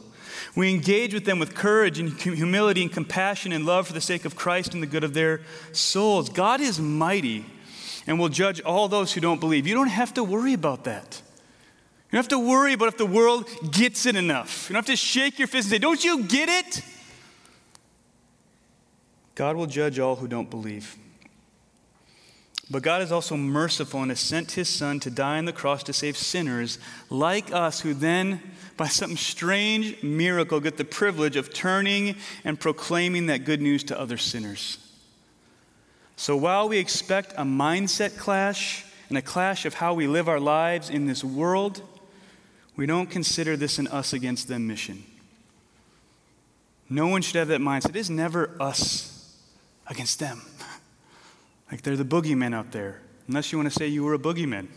We 0.56 0.70
engage 0.70 1.14
with 1.14 1.26
them 1.26 1.40
with 1.40 1.56
courage 1.56 2.00
and 2.00 2.20
humility 2.20 2.82
and 2.82 2.92
compassion 2.92 3.52
and 3.52 3.66
love 3.66 3.88
for 3.88 3.94
the 3.94 4.02
sake 4.02 4.26
of 4.26 4.36
Christ 4.36 4.74
and 4.74 4.84
the 4.84 4.88
good 4.88 5.04
of 5.04 5.14
their 5.14 5.42
souls. 5.72 6.30
God 6.30 6.62
is 6.62 6.80
mighty 6.80 7.46
and 8.08 8.20
will 8.20 8.30
judge 8.30 8.62
all 8.62 8.88
those 8.88 9.14
who 9.14 9.22
don't 9.22 9.40
believe. 9.40 9.68
You 9.68 9.76
don't 9.76 9.88
have 9.88 10.14
to 10.16 10.24
worry 10.24 10.54
about 10.54 10.86
that. 10.86 11.22
You 12.08 12.14
don't 12.14 12.24
have 12.24 12.30
to 12.30 12.40
worry 12.40 12.74
about 12.74 12.88
if 12.88 12.98
the 12.98 13.06
world 13.06 13.48
gets 13.72 14.06
it 14.06 14.16
enough. 14.16 14.68
You 14.68 14.74
don't 14.74 14.88
have 14.88 14.94
to 14.94 14.96
shake 14.96 15.38
your 15.38 15.48
fist 15.48 15.66
and 15.66 15.72
say, 15.74 15.78
Don't 15.78 16.04
you 16.04 16.24
get 16.24 16.50
it? 16.50 16.84
God 19.36 19.56
will 19.56 19.68
judge 19.68 20.00
all 20.00 20.16
who 20.16 20.28
don't 20.28 20.50
believe. 20.50 20.98
But 22.72 22.84
God 22.84 23.02
is 23.02 23.12
also 23.12 23.36
merciful 23.36 24.02
and 24.02 24.12
has 24.12 24.20
sent 24.20 24.52
his 24.52 24.70
Son 24.70 25.00
to 25.00 25.10
die 25.10 25.40
on 25.40 25.46
the 25.46 25.54
cross 25.54 25.82
to 25.84 25.94
save 25.94 26.16
sinners 26.16 26.78
like 27.10 27.52
us, 27.52 27.80
who 27.80 27.96
then, 27.96 28.42
by 28.78 28.88
some 28.88 29.18
strange 29.18 30.02
miracle, 30.04 30.60
get 30.60 30.78
the 30.78 30.86
privilege 30.86 31.36
of 31.36 31.52
turning 31.52 32.16
and 32.44 32.60
proclaiming 32.60 33.26
that 33.26 33.44
good 33.44 33.62
news 33.62 33.84
to 33.86 34.00
other 34.00 34.18
sinners. 34.18 34.78
So 36.16 36.38
while 36.38 36.70
we 36.70 36.78
expect 36.78 37.34
a 37.34 37.44
mindset 37.44 38.18
clash 38.18 38.86
and 39.08 39.18
a 39.18 39.22
clash 39.22 39.66
of 39.66 39.74
how 39.74 39.96
we 39.96 40.06
live 40.06 40.30
our 40.30 40.40
lives 40.40 40.92
in 40.92 41.08
this 41.08 41.24
world, 41.24 41.82
we 42.76 42.86
don't 42.86 43.10
consider 43.10 43.58
this 43.58 43.80
an 43.80 43.88
us 43.88 44.14
against 44.14 44.48
them 44.48 44.68
mission. 44.68 45.04
No 46.88 47.08
one 47.08 47.24
should 47.24 47.36
have 47.36 47.48
that 47.48 47.62
mindset. 47.62 47.90
It 47.90 47.96
is 47.96 48.10
never 48.10 48.56
us 48.60 49.36
against 49.88 50.20
them. 50.20 50.42
Like 51.72 51.82
they're 51.82 51.98
the 51.98 52.06
boogeymen 52.06 52.54
out 52.54 52.72
there, 52.72 53.02
unless 53.28 53.52
you 53.52 53.58
want 53.58 53.72
to 53.72 53.78
say 53.78 53.88
you 53.88 54.04
were 54.04 54.14
a 54.14 54.20
boogeyman. 54.20 54.68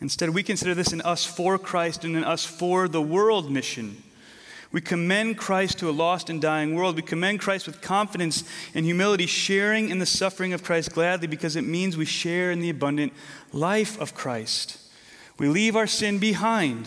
Instead, 0.00 0.30
we 0.30 0.42
consider 0.42 0.74
this 0.74 0.92
an 0.92 1.02
us 1.02 1.26
for 1.26 1.58
Christ 1.58 2.04
and 2.04 2.16
an 2.16 2.24
us 2.24 2.44
for 2.44 2.88
the 2.88 3.02
world 3.02 3.50
mission. 3.50 4.02
We 4.72 4.80
commend 4.80 5.36
Christ 5.36 5.78
to 5.80 5.90
a 5.90 5.92
lost 5.92 6.30
and 6.30 6.40
dying 6.40 6.74
world. 6.74 6.94
We 6.94 7.02
commend 7.02 7.40
Christ 7.40 7.66
with 7.66 7.80
confidence 7.80 8.44
and 8.72 8.86
humility, 8.86 9.26
sharing 9.26 9.90
in 9.90 9.98
the 9.98 10.06
suffering 10.06 10.52
of 10.52 10.62
Christ 10.62 10.92
gladly 10.92 11.26
because 11.26 11.56
it 11.56 11.62
means 11.62 11.96
we 11.96 12.04
share 12.04 12.52
in 12.52 12.60
the 12.60 12.70
abundant 12.70 13.12
life 13.52 14.00
of 14.00 14.14
Christ. 14.14 14.78
We 15.38 15.48
leave 15.48 15.74
our 15.74 15.88
sin 15.88 16.18
behind 16.18 16.86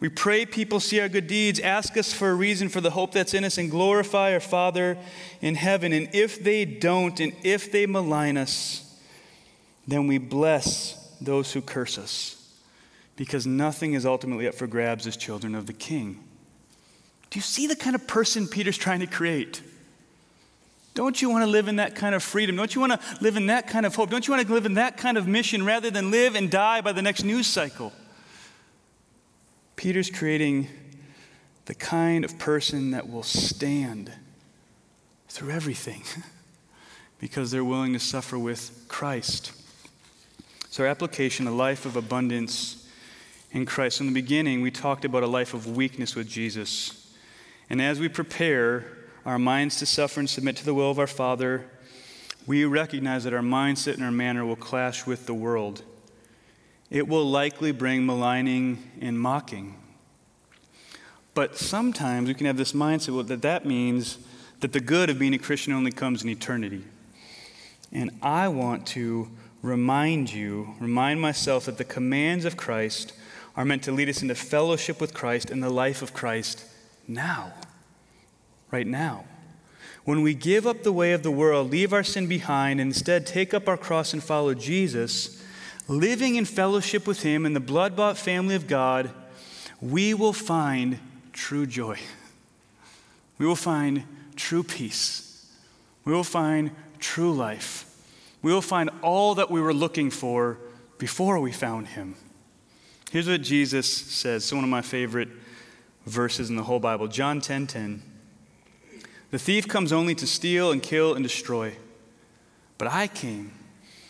we 0.00 0.08
pray 0.08 0.46
people 0.46 0.80
see 0.80 0.98
our 0.98 1.08
good 1.08 1.26
deeds, 1.26 1.60
ask 1.60 1.96
us 1.96 2.12
for 2.12 2.30
a 2.30 2.34
reason 2.34 2.70
for 2.70 2.80
the 2.80 2.90
hope 2.90 3.12
that's 3.12 3.34
in 3.34 3.44
us, 3.44 3.58
and 3.58 3.70
glorify 3.70 4.32
our 4.32 4.40
Father 4.40 4.96
in 5.42 5.54
heaven. 5.54 5.92
And 5.92 6.08
if 6.14 6.42
they 6.42 6.64
don't, 6.64 7.20
and 7.20 7.34
if 7.44 7.70
they 7.70 7.86
malign 7.86 8.38
us, 8.38 8.98
then 9.86 10.06
we 10.06 10.18
bless 10.18 11.14
those 11.20 11.52
who 11.52 11.60
curse 11.60 11.98
us, 11.98 12.36
because 13.16 13.46
nothing 13.46 13.92
is 13.92 14.06
ultimately 14.06 14.48
up 14.48 14.54
for 14.54 14.66
grabs 14.66 15.06
as 15.06 15.16
children 15.16 15.54
of 15.54 15.66
the 15.66 15.74
King. 15.74 16.24
Do 17.28 17.38
you 17.38 17.42
see 17.42 17.66
the 17.66 17.76
kind 17.76 17.94
of 17.94 18.06
person 18.06 18.48
Peter's 18.48 18.78
trying 18.78 19.00
to 19.00 19.06
create? 19.06 19.60
Don't 20.94 21.20
you 21.22 21.30
want 21.30 21.44
to 21.44 21.50
live 21.50 21.68
in 21.68 21.76
that 21.76 21.94
kind 21.94 22.14
of 22.14 22.22
freedom? 22.22 22.56
Don't 22.56 22.74
you 22.74 22.80
want 22.80 22.92
to 22.92 23.00
live 23.20 23.36
in 23.36 23.46
that 23.46 23.68
kind 23.68 23.86
of 23.86 23.94
hope? 23.94 24.10
Don't 24.10 24.26
you 24.26 24.34
want 24.34 24.46
to 24.46 24.52
live 24.52 24.66
in 24.66 24.74
that 24.74 24.96
kind 24.96 25.16
of 25.16 25.28
mission 25.28 25.64
rather 25.64 25.90
than 25.90 26.10
live 26.10 26.34
and 26.34 26.50
die 26.50 26.80
by 26.80 26.92
the 26.92 27.02
next 27.02 27.22
news 27.22 27.46
cycle? 27.46 27.92
Peter's 29.80 30.10
creating 30.10 30.68
the 31.64 31.74
kind 31.74 32.22
of 32.22 32.38
person 32.38 32.90
that 32.90 33.08
will 33.08 33.22
stand 33.22 34.12
through 35.30 35.50
everything 35.50 36.02
because 37.18 37.50
they're 37.50 37.64
willing 37.64 37.94
to 37.94 37.98
suffer 37.98 38.38
with 38.38 38.84
Christ. 38.88 39.52
So, 40.68 40.84
our 40.84 40.90
application, 40.90 41.46
a 41.46 41.50
life 41.50 41.86
of 41.86 41.96
abundance 41.96 42.86
in 43.52 43.64
Christ. 43.64 44.00
In 44.00 44.06
the 44.06 44.12
beginning, 44.12 44.60
we 44.60 44.70
talked 44.70 45.06
about 45.06 45.22
a 45.22 45.26
life 45.26 45.54
of 45.54 45.66
weakness 45.66 46.14
with 46.14 46.28
Jesus. 46.28 47.16
And 47.70 47.80
as 47.80 47.98
we 47.98 48.10
prepare 48.10 48.84
our 49.24 49.38
minds 49.38 49.78
to 49.78 49.86
suffer 49.86 50.20
and 50.20 50.28
submit 50.28 50.56
to 50.56 50.64
the 50.66 50.74
will 50.74 50.90
of 50.90 50.98
our 50.98 51.06
Father, 51.06 51.64
we 52.46 52.66
recognize 52.66 53.24
that 53.24 53.32
our 53.32 53.40
mindset 53.40 53.94
and 53.94 54.04
our 54.04 54.12
manner 54.12 54.44
will 54.44 54.56
clash 54.56 55.06
with 55.06 55.24
the 55.24 55.32
world 55.32 55.84
it 56.90 57.06
will 57.06 57.24
likely 57.24 57.72
bring 57.72 58.04
maligning 58.04 58.90
and 59.00 59.18
mocking. 59.18 59.76
But 61.34 61.56
sometimes 61.56 62.28
we 62.28 62.34
can 62.34 62.46
have 62.46 62.56
this 62.56 62.72
mindset 62.72 63.28
that 63.28 63.42
that 63.42 63.64
means 63.64 64.18
that 64.60 64.72
the 64.72 64.80
good 64.80 65.08
of 65.08 65.18
being 65.18 65.34
a 65.34 65.38
Christian 65.38 65.72
only 65.72 65.92
comes 65.92 66.22
in 66.22 66.28
eternity. 66.28 66.84
And 67.92 68.10
I 68.20 68.48
want 68.48 68.86
to 68.88 69.30
remind 69.62 70.32
you, 70.32 70.74
remind 70.80 71.20
myself 71.20 71.66
that 71.66 71.78
the 71.78 71.84
commands 71.84 72.44
of 72.44 72.56
Christ 72.56 73.12
are 73.56 73.64
meant 73.64 73.82
to 73.84 73.92
lead 73.92 74.08
us 74.08 74.22
into 74.22 74.34
fellowship 74.34 75.00
with 75.00 75.14
Christ 75.14 75.50
and 75.50 75.62
the 75.62 75.70
life 75.70 76.02
of 76.02 76.12
Christ 76.12 76.64
now, 77.06 77.52
right 78.70 78.86
now. 78.86 79.24
When 80.04 80.22
we 80.22 80.34
give 80.34 80.66
up 80.66 80.82
the 80.82 80.92
way 80.92 81.12
of 81.12 81.22
the 81.22 81.30
world, 81.30 81.70
leave 81.70 81.92
our 81.92 82.02
sin 82.02 82.26
behind, 82.26 82.80
and 82.80 82.88
instead 82.88 83.26
take 83.26 83.52
up 83.52 83.68
our 83.68 83.76
cross 83.76 84.12
and 84.12 84.22
follow 84.22 84.54
Jesus, 84.54 85.39
living 85.90 86.36
in 86.36 86.44
fellowship 86.44 87.04
with 87.04 87.22
Him 87.22 87.44
in 87.44 87.52
the 87.52 87.60
blood 87.60 87.96
bought 87.96 88.16
family 88.16 88.54
of 88.54 88.68
God, 88.68 89.10
we 89.80 90.14
will 90.14 90.32
find 90.32 91.00
true 91.32 91.66
joy. 91.66 91.98
We 93.38 93.46
will 93.46 93.56
find 93.56 94.04
true 94.36 94.62
peace. 94.62 95.50
We 96.04 96.12
will 96.12 96.22
find 96.22 96.70
true 97.00 97.34
life. 97.34 97.86
We 98.40 98.52
will 98.52 98.62
find 98.62 98.88
all 99.02 99.34
that 99.34 99.50
we 99.50 99.60
were 99.60 99.74
looking 99.74 100.10
for 100.10 100.58
before 100.98 101.40
we 101.40 101.50
found 101.50 101.88
Him. 101.88 102.14
Here's 103.10 103.28
what 103.28 103.42
Jesus 103.42 103.90
says. 103.90 104.44
It's 104.44 104.52
one 104.52 104.62
of 104.62 104.70
my 104.70 104.82
favorite 104.82 105.28
verses 106.06 106.50
in 106.50 106.56
the 106.56 106.62
whole 106.62 106.78
Bible. 106.78 107.08
John 107.08 107.40
10 107.40 107.66
10. 107.66 108.02
The 109.32 109.38
thief 109.38 109.66
comes 109.66 109.92
only 109.92 110.14
to 110.14 110.26
steal 110.26 110.70
and 110.70 110.80
kill 110.80 111.14
and 111.14 111.24
destroy. 111.24 111.74
But 112.78 112.88
I 112.88 113.08
came 113.08 113.50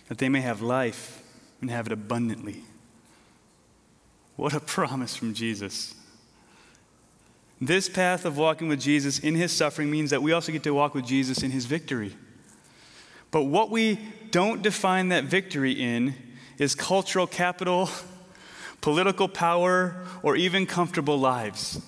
that 0.08 0.18
they 0.18 0.28
may 0.28 0.42
have 0.42 0.60
life 0.60 1.19
and 1.60 1.70
have 1.70 1.86
it 1.86 1.92
abundantly. 1.92 2.62
What 4.36 4.54
a 4.54 4.60
promise 4.60 5.14
from 5.16 5.34
Jesus. 5.34 5.94
This 7.60 7.88
path 7.88 8.24
of 8.24 8.38
walking 8.38 8.68
with 8.68 8.80
Jesus 8.80 9.18
in 9.18 9.34
his 9.34 9.52
suffering 9.52 9.90
means 9.90 10.10
that 10.10 10.22
we 10.22 10.32
also 10.32 10.50
get 10.50 10.62
to 10.62 10.72
walk 10.72 10.94
with 10.94 11.04
Jesus 11.04 11.42
in 11.42 11.50
his 11.50 11.66
victory. 11.66 12.16
But 13.30 13.44
what 13.44 13.70
we 13.70 13.98
don't 14.30 14.62
define 14.62 15.08
that 15.10 15.24
victory 15.24 15.72
in 15.72 16.14
is 16.58 16.74
cultural 16.74 17.26
capital, 17.26 17.90
political 18.80 19.28
power, 19.28 20.06
or 20.22 20.36
even 20.36 20.66
comfortable 20.66 21.18
lives. 21.18 21.80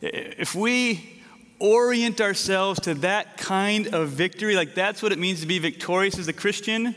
If 0.00 0.54
we 0.54 1.22
orient 1.58 2.20
ourselves 2.20 2.80
to 2.80 2.94
that 2.94 3.36
kind 3.36 3.88
of 3.88 4.08
victory, 4.08 4.56
like 4.56 4.74
that's 4.74 5.02
what 5.02 5.12
it 5.12 5.18
means 5.18 5.42
to 5.42 5.46
be 5.46 5.58
victorious 5.58 6.18
as 6.18 6.26
a 6.26 6.32
Christian, 6.32 6.96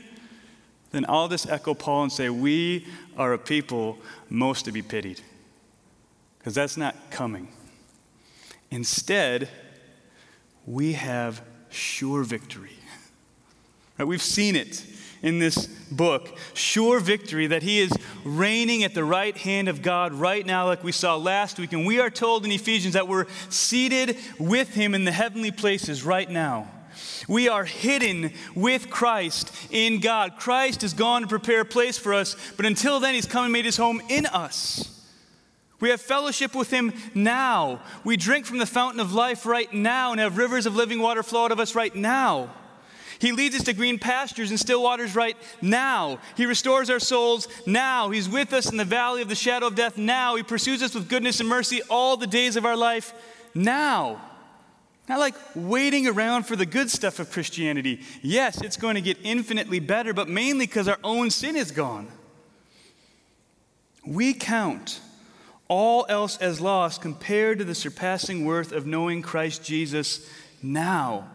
then 0.96 1.06
I'll 1.10 1.28
just 1.28 1.50
echo 1.50 1.74
Paul 1.74 2.04
and 2.04 2.12
say, 2.12 2.30
We 2.30 2.88
are 3.18 3.34
a 3.34 3.38
people 3.38 4.00
most 4.30 4.66
to 4.66 4.72
be 4.72 4.82
pitied. 4.82 5.22
Because 6.38 6.56
that's 6.56 6.78
not 6.78 6.96
coming. 7.10 7.50
Instead, 8.72 9.50
we 10.66 10.94
have 10.94 11.42
sure 11.70 12.24
victory. 12.24 12.72
Right? 13.98 14.06
We've 14.06 14.22
seen 14.22 14.58
it 14.58 14.86
in 15.22 15.40
this 15.40 15.68
book. 15.90 16.38
Sure 16.54 17.00
victory 17.00 17.48
that 17.48 17.64
he 17.64 17.80
is 17.80 17.94
reigning 18.26 18.84
at 18.84 18.94
the 18.94 19.06
right 19.06 19.36
hand 19.38 19.70
of 19.70 19.82
God 19.82 20.14
right 20.14 20.46
now, 20.46 20.66
like 20.66 20.84
we 20.84 20.92
saw 20.92 21.16
last 21.16 21.58
week. 21.58 21.72
And 21.72 21.86
we 21.86 22.02
are 22.02 22.10
told 22.10 22.44
in 22.44 22.52
Ephesians 22.52 22.96
that 22.96 23.08
we're 23.08 23.26
seated 23.50 24.18
with 24.38 24.74
him 24.74 24.94
in 24.94 25.06
the 25.06 25.14
heavenly 25.14 25.52
places 25.52 26.04
right 26.04 26.30
now. 26.30 26.70
We 27.28 27.50
are 27.50 27.66
hidden 27.66 28.32
with 28.56 28.90
Christ 28.90 29.52
in 29.72 30.00
God. 30.00 30.38
Christ 30.38 30.82
has 30.82 30.94
gone 30.94 31.22
to 31.22 31.28
prepare 31.28 31.62
a 31.62 31.66
place 31.66 31.98
for 31.98 32.14
us, 32.14 32.36
but 32.58 32.66
until 32.66 33.00
then, 33.00 33.14
He's 33.14 33.26
come 33.26 33.44
and 33.44 33.54
made 33.54 33.66
His 33.66 33.78
home 33.78 34.02
in 34.10 34.26
us. 34.26 34.92
We 35.80 35.90
have 35.90 36.02
fellowship 36.02 36.56
with 36.56 36.72
Him 36.72 36.94
now. 37.14 37.82
We 38.04 38.18
drink 38.18 38.46
from 38.46 38.60
the 38.60 38.66
fountain 38.66 39.00
of 39.00 39.14
life 39.14 39.46
right 39.46 39.72
now 39.74 40.12
and 40.12 40.20
have 40.20 40.38
rivers 40.38 40.66
of 40.66 40.76
living 40.76 41.00
water 41.00 41.24
flow 41.24 41.46
out 41.46 41.52
of 41.52 41.60
us 41.60 41.76
right 41.76 41.94
now. 41.94 42.50
He 43.20 43.32
leads 43.32 43.56
us 43.56 43.64
to 43.64 43.74
green 43.74 44.00
pastures 44.00 44.50
and 44.50 44.60
still 44.60 44.84
waters 44.84 45.16
right 45.16 45.38
now. 45.62 46.20
He 46.36 46.46
restores 46.46 46.90
our 46.90 47.00
souls 47.00 47.48
now. 47.66 48.10
He's 48.10 48.28
with 48.28 48.52
us 48.54 48.70
in 48.70 48.78
the 48.78 48.86
valley 48.86 49.22
of 49.22 49.30
the 49.30 49.36
shadow 49.36 49.68
of 49.68 49.76
death 49.76 49.98
now. 49.98 50.36
He 50.36 50.44
pursues 50.44 50.82
us 50.84 50.94
with 50.94 51.10
goodness 51.10 51.40
and 51.40 51.48
mercy 51.48 51.82
all 51.90 52.18
the 52.18 52.28
days 52.28 52.56
of 52.56 52.66
our 52.66 52.76
life 52.76 53.14
now. 53.54 54.20
Not 55.08 55.20
like 55.20 55.36
waiting 55.54 56.08
around 56.08 56.48
for 56.48 56.56
the 56.56 56.66
good 56.66 56.90
stuff 56.90 57.20
of 57.20 57.32
Christianity. 57.32 58.02
Yes, 58.22 58.62
it's 58.62 58.78
going 58.78 58.96
to 58.96 59.02
get 59.02 59.18
infinitely 59.24 59.80
better, 59.80 60.14
but 60.14 60.28
mainly 60.28 60.66
because 60.66 60.88
our 60.88 61.00
own 61.04 61.30
sin 61.30 61.56
is 61.56 61.72
gone. 61.72 62.08
We 64.06 64.34
count 64.34 65.00
all 65.68 66.06
else 66.10 66.38
as 66.38 66.62
lost 66.62 67.02
compared 67.02 67.60
to 67.60 67.64
the 67.64 67.76
surpassing 67.76 68.46
worth 68.46 68.72
of 68.72 68.86
knowing 68.86 69.22
Christ 69.22 69.64
Jesus 69.64 70.28
now. 70.62 71.30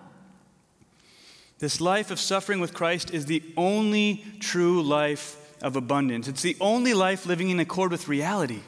This 1.58 1.80
life 1.80 2.10
of 2.10 2.18
suffering 2.18 2.58
with 2.58 2.74
Christ 2.74 3.12
is 3.12 3.26
the 3.26 3.42
only 3.56 4.24
true 4.40 4.82
life 4.82 5.36
of 5.62 5.76
abundance. 5.76 6.26
It's 6.26 6.42
the 6.42 6.56
only 6.60 6.94
life 6.94 7.26
living 7.26 7.50
in 7.50 7.60
accord 7.60 7.90
with 7.90 8.08
reality. 8.08 8.60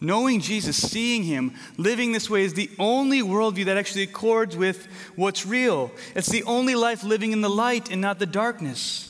Knowing 0.00 0.40
Jesus, 0.40 0.76
seeing 0.76 1.24
Him, 1.24 1.54
living 1.76 2.12
this 2.12 2.30
way 2.30 2.44
is 2.44 2.54
the 2.54 2.70
only 2.78 3.20
worldview 3.20 3.64
that 3.64 3.76
actually 3.76 4.04
accords 4.04 4.56
with 4.56 4.86
what's 5.16 5.44
real. 5.44 5.90
It's 6.14 6.28
the 6.28 6.44
only 6.44 6.76
life 6.76 7.02
living 7.02 7.32
in 7.32 7.40
the 7.40 7.50
light 7.50 7.90
and 7.90 8.00
not 8.00 8.20
the 8.20 8.26
darkness. 8.26 9.04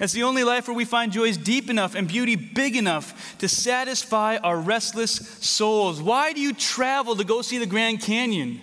It's 0.00 0.12
the 0.12 0.24
only 0.24 0.42
life 0.42 0.66
where 0.66 0.76
we 0.76 0.84
find 0.84 1.12
joys 1.12 1.36
deep 1.36 1.70
enough 1.70 1.94
and 1.94 2.08
beauty 2.08 2.34
big 2.34 2.74
enough 2.74 3.38
to 3.38 3.48
satisfy 3.48 4.36
our 4.38 4.58
restless 4.58 5.12
souls. 5.12 6.02
Why 6.02 6.32
do 6.32 6.40
you 6.40 6.52
travel 6.52 7.14
to 7.14 7.22
go 7.22 7.42
see 7.42 7.58
the 7.58 7.66
Grand 7.66 8.00
Canyon? 8.00 8.60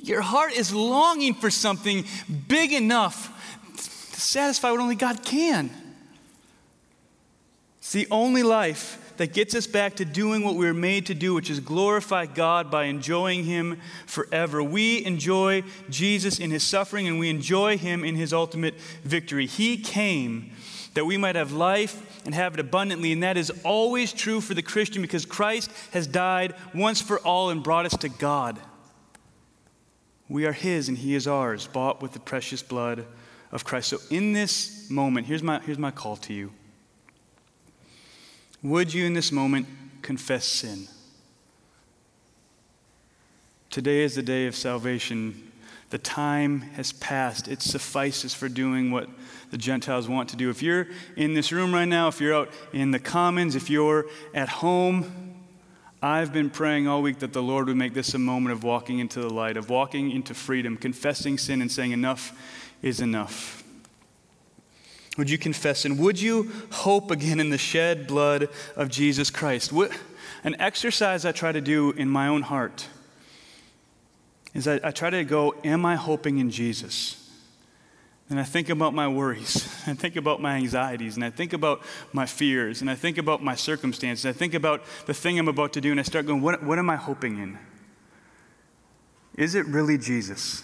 Your 0.00 0.20
heart 0.20 0.52
is 0.52 0.72
longing 0.72 1.34
for 1.34 1.50
something 1.50 2.04
big 2.46 2.72
enough 2.72 3.34
to 4.14 4.20
satisfy 4.20 4.70
what 4.70 4.78
only 4.78 4.94
God 4.94 5.24
can. 5.24 5.70
It's 7.78 7.90
the 7.90 8.06
only 8.12 8.44
life 8.44 9.07
that 9.18 9.32
gets 9.32 9.54
us 9.54 9.66
back 9.66 9.96
to 9.96 10.04
doing 10.04 10.42
what 10.42 10.54
we 10.54 10.64
were 10.64 10.74
made 10.74 11.06
to 11.06 11.14
do, 11.14 11.34
which 11.34 11.50
is 11.50 11.60
glorify 11.60 12.26
God 12.26 12.70
by 12.70 12.84
enjoying 12.84 13.44
Him 13.44 13.80
forever. 14.06 14.62
We 14.62 15.04
enjoy 15.04 15.64
Jesus 15.90 16.38
in 16.38 16.50
His 16.50 16.62
suffering 16.62 17.06
and 17.06 17.18
we 17.18 17.28
enjoy 17.28 17.76
Him 17.76 18.04
in 18.04 18.16
His 18.16 18.32
ultimate 18.32 18.74
victory. 19.04 19.46
He 19.46 19.76
came 19.76 20.52
that 20.94 21.04
we 21.04 21.16
might 21.16 21.36
have 21.36 21.52
life 21.52 22.22
and 22.24 22.34
have 22.34 22.54
it 22.54 22.60
abundantly, 22.60 23.12
and 23.12 23.22
that 23.22 23.36
is 23.36 23.50
always 23.64 24.12
true 24.12 24.40
for 24.40 24.54
the 24.54 24.62
Christian 24.62 25.02
because 25.02 25.24
Christ 25.24 25.70
has 25.92 26.06
died 26.06 26.54
once 26.74 27.00
for 27.00 27.18
all 27.20 27.50
and 27.50 27.62
brought 27.62 27.86
us 27.86 27.96
to 27.98 28.08
God. 28.08 28.58
We 30.28 30.46
are 30.46 30.52
His 30.52 30.88
and 30.88 30.98
He 30.98 31.14
is 31.14 31.26
ours, 31.26 31.66
bought 31.66 32.02
with 32.02 32.12
the 32.12 32.20
precious 32.20 32.62
blood 32.62 33.06
of 33.50 33.64
Christ. 33.64 33.88
So, 33.88 33.98
in 34.10 34.32
this 34.32 34.90
moment, 34.90 35.26
here's 35.26 35.42
my, 35.42 35.60
here's 35.60 35.78
my 35.78 35.90
call 35.90 36.16
to 36.16 36.34
you. 36.34 36.52
Would 38.62 38.92
you 38.92 39.04
in 39.06 39.14
this 39.14 39.30
moment 39.30 39.66
confess 40.02 40.44
sin? 40.44 40.88
Today 43.70 44.02
is 44.02 44.14
the 44.14 44.22
day 44.22 44.46
of 44.46 44.56
salvation. 44.56 45.52
The 45.90 45.98
time 45.98 46.60
has 46.60 46.92
passed. 46.92 47.48
It 47.48 47.62
suffices 47.62 48.34
for 48.34 48.48
doing 48.48 48.90
what 48.90 49.08
the 49.50 49.58
Gentiles 49.58 50.08
want 50.08 50.28
to 50.30 50.36
do. 50.36 50.50
If 50.50 50.62
you're 50.62 50.88
in 51.16 51.34
this 51.34 51.52
room 51.52 51.72
right 51.72 51.86
now, 51.86 52.08
if 52.08 52.20
you're 52.20 52.34
out 52.34 52.50
in 52.72 52.90
the 52.90 52.98
commons, 52.98 53.54
if 53.54 53.70
you're 53.70 54.06
at 54.34 54.48
home, 54.48 55.36
I've 56.02 56.32
been 56.32 56.50
praying 56.50 56.88
all 56.88 57.02
week 57.02 57.20
that 57.20 57.32
the 57.32 57.42
Lord 57.42 57.66
would 57.66 57.76
make 57.76 57.94
this 57.94 58.14
a 58.14 58.18
moment 58.18 58.52
of 58.52 58.64
walking 58.64 58.98
into 58.98 59.20
the 59.20 59.32
light, 59.32 59.56
of 59.56 59.70
walking 59.70 60.10
into 60.10 60.34
freedom, 60.34 60.76
confessing 60.76 61.38
sin 61.38 61.60
and 61.60 61.70
saying, 61.70 61.92
Enough 61.92 62.32
is 62.82 63.00
enough. 63.00 63.64
Would 65.18 65.28
you 65.28 65.36
confess 65.36 65.84
and 65.84 65.98
would 65.98 66.20
you 66.20 66.50
hope 66.70 67.10
again 67.10 67.40
in 67.40 67.50
the 67.50 67.58
shed 67.58 68.06
blood 68.06 68.48
of 68.76 68.88
Jesus 68.88 69.30
Christ? 69.30 69.72
An 70.44 70.54
exercise 70.60 71.24
I 71.24 71.32
try 71.32 71.50
to 71.50 71.60
do 71.60 71.90
in 71.90 72.08
my 72.08 72.28
own 72.28 72.42
heart 72.42 72.86
is 74.54 74.68
I, 74.68 74.78
I 74.84 74.92
try 74.92 75.10
to 75.10 75.24
go, 75.24 75.56
Am 75.64 75.84
I 75.84 75.96
hoping 75.96 76.38
in 76.38 76.50
Jesus? 76.50 77.16
And 78.30 78.38
I 78.38 78.44
think 78.44 78.68
about 78.68 78.94
my 78.94 79.08
worries, 79.08 79.56
I 79.86 79.94
think 79.94 80.14
about 80.14 80.40
my 80.40 80.54
anxieties, 80.54 81.16
and 81.16 81.24
I 81.24 81.30
think 81.30 81.52
about 81.52 81.82
my 82.12 82.24
fears, 82.24 82.80
and 82.80 82.88
I 82.88 82.94
think 82.94 83.18
about 83.18 83.42
my 83.42 83.56
circumstances, 83.56 84.24
I 84.24 84.32
think 84.32 84.54
about 84.54 84.84
the 85.06 85.14
thing 85.14 85.38
I'm 85.38 85.48
about 85.48 85.72
to 85.72 85.80
do, 85.80 85.90
and 85.90 85.98
I 85.98 86.04
start 86.04 86.26
going, 86.26 86.42
What, 86.42 86.62
what 86.62 86.78
am 86.78 86.90
I 86.90 86.96
hoping 86.96 87.38
in? 87.38 87.58
Is 89.34 89.56
it 89.56 89.66
really 89.66 89.98
Jesus? 89.98 90.62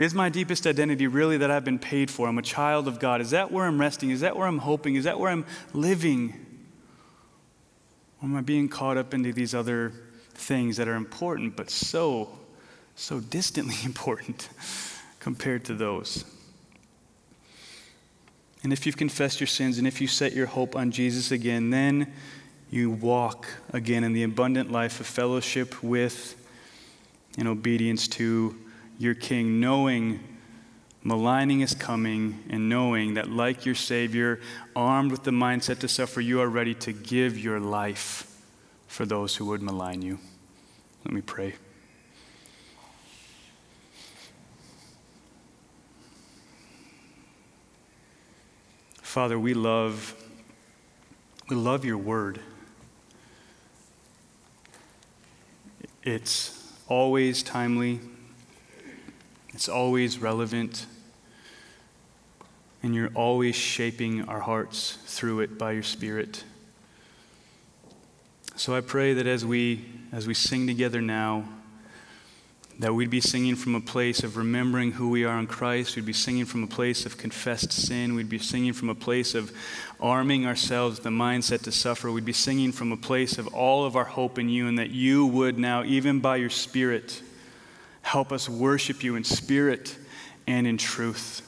Is 0.00 0.14
my 0.14 0.30
deepest 0.30 0.66
identity 0.66 1.06
really 1.06 1.36
that 1.36 1.50
I've 1.50 1.64
been 1.64 1.78
paid 1.78 2.10
for? 2.10 2.26
I'm 2.26 2.38
a 2.38 2.42
child 2.42 2.88
of 2.88 2.98
God. 2.98 3.20
Is 3.20 3.32
that 3.32 3.52
where 3.52 3.66
I'm 3.66 3.78
resting? 3.78 4.08
Is 4.08 4.20
that 4.20 4.34
where 4.34 4.46
I'm 4.46 4.56
hoping? 4.56 4.94
Is 4.94 5.04
that 5.04 5.20
where 5.20 5.30
I'm 5.30 5.44
living? 5.74 6.46
Or 8.22 8.30
am 8.30 8.34
I 8.34 8.40
being 8.40 8.66
caught 8.66 8.96
up 8.96 9.12
into 9.12 9.30
these 9.34 9.54
other 9.54 9.92
things 10.32 10.78
that 10.78 10.88
are 10.88 10.94
important, 10.94 11.54
but 11.54 11.68
so, 11.68 12.30
so 12.96 13.20
distantly 13.20 13.74
important 13.84 14.48
compared 15.18 15.66
to 15.66 15.74
those? 15.74 16.24
And 18.62 18.72
if 18.72 18.86
you've 18.86 18.96
confessed 18.96 19.38
your 19.38 19.48
sins 19.48 19.76
and 19.76 19.86
if 19.86 20.00
you 20.00 20.06
set 20.06 20.32
your 20.32 20.46
hope 20.46 20.76
on 20.76 20.92
Jesus 20.92 21.30
again, 21.30 21.68
then 21.68 22.10
you 22.70 22.90
walk 22.90 23.48
again 23.74 24.02
in 24.02 24.14
the 24.14 24.22
abundant 24.22 24.72
life 24.72 24.98
of 24.98 25.06
fellowship 25.06 25.82
with 25.82 26.42
and 27.36 27.46
obedience 27.46 28.08
to 28.08 28.56
your 29.00 29.14
king, 29.14 29.60
knowing 29.60 30.20
maligning 31.02 31.62
is 31.62 31.74
coming, 31.74 32.44
and 32.50 32.68
knowing 32.68 33.14
that, 33.14 33.30
like 33.30 33.64
your 33.64 33.74
Savior, 33.74 34.38
armed 34.76 35.10
with 35.10 35.24
the 35.24 35.30
mindset 35.30 35.78
to 35.80 35.88
suffer, 35.88 36.20
you 36.20 36.38
are 36.42 36.48
ready 36.48 36.74
to 36.74 36.92
give 36.92 37.38
your 37.38 37.58
life 37.58 38.26
for 38.86 39.06
those 39.06 39.36
who 39.36 39.46
would 39.46 39.62
malign 39.62 40.02
you. 40.02 40.18
Let 41.06 41.14
me 41.14 41.22
pray. 41.22 41.54
Father, 49.00 49.38
we 49.38 49.54
love 49.54 50.14
we 51.48 51.56
love 51.56 51.86
your 51.86 51.96
word. 51.96 52.38
It's 56.04 56.76
always 56.86 57.42
timely. 57.42 58.00
It's 59.60 59.68
always 59.68 60.18
relevant. 60.18 60.86
And 62.82 62.94
you're 62.94 63.12
always 63.14 63.54
shaping 63.54 64.26
our 64.26 64.40
hearts 64.40 64.96
through 65.04 65.40
it 65.40 65.58
by 65.58 65.72
your 65.72 65.82
Spirit. 65.82 66.44
So 68.56 68.74
I 68.74 68.80
pray 68.80 69.12
that 69.12 69.26
as 69.26 69.44
we, 69.44 69.84
as 70.12 70.26
we 70.26 70.32
sing 70.32 70.66
together 70.66 71.02
now, 71.02 71.44
that 72.78 72.94
we'd 72.94 73.10
be 73.10 73.20
singing 73.20 73.54
from 73.54 73.74
a 73.74 73.82
place 73.82 74.22
of 74.22 74.38
remembering 74.38 74.92
who 74.92 75.10
we 75.10 75.26
are 75.26 75.38
in 75.38 75.46
Christ. 75.46 75.94
We'd 75.94 76.06
be 76.06 76.14
singing 76.14 76.46
from 76.46 76.62
a 76.62 76.66
place 76.66 77.04
of 77.04 77.18
confessed 77.18 77.70
sin. 77.70 78.14
We'd 78.14 78.30
be 78.30 78.38
singing 78.38 78.72
from 78.72 78.88
a 78.88 78.94
place 78.94 79.34
of 79.34 79.52
arming 80.00 80.46
ourselves 80.46 80.96
with 80.96 81.04
the 81.04 81.10
mindset 81.10 81.64
to 81.64 81.70
suffer. 81.70 82.10
We'd 82.10 82.24
be 82.24 82.32
singing 82.32 82.72
from 82.72 82.92
a 82.92 82.96
place 82.96 83.36
of 83.36 83.46
all 83.48 83.84
of 83.84 83.94
our 83.94 84.04
hope 84.04 84.38
in 84.38 84.48
you, 84.48 84.68
and 84.68 84.78
that 84.78 84.88
you 84.88 85.26
would 85.26 85.58
now, 85.58 85.84
even 85.84 86.20
by 86.20 86.36
your 86.36 86.48
Spirit, 86.48 87.20
Help 88.10 88.32
us 88.32 88.48
worship 88.48 89.04
you 89.04 89.14
in 89.14 89.22
spirit 89.22 89.96
and 90.44 90.66
in 90.66 90.76
truth. 90.76 91.42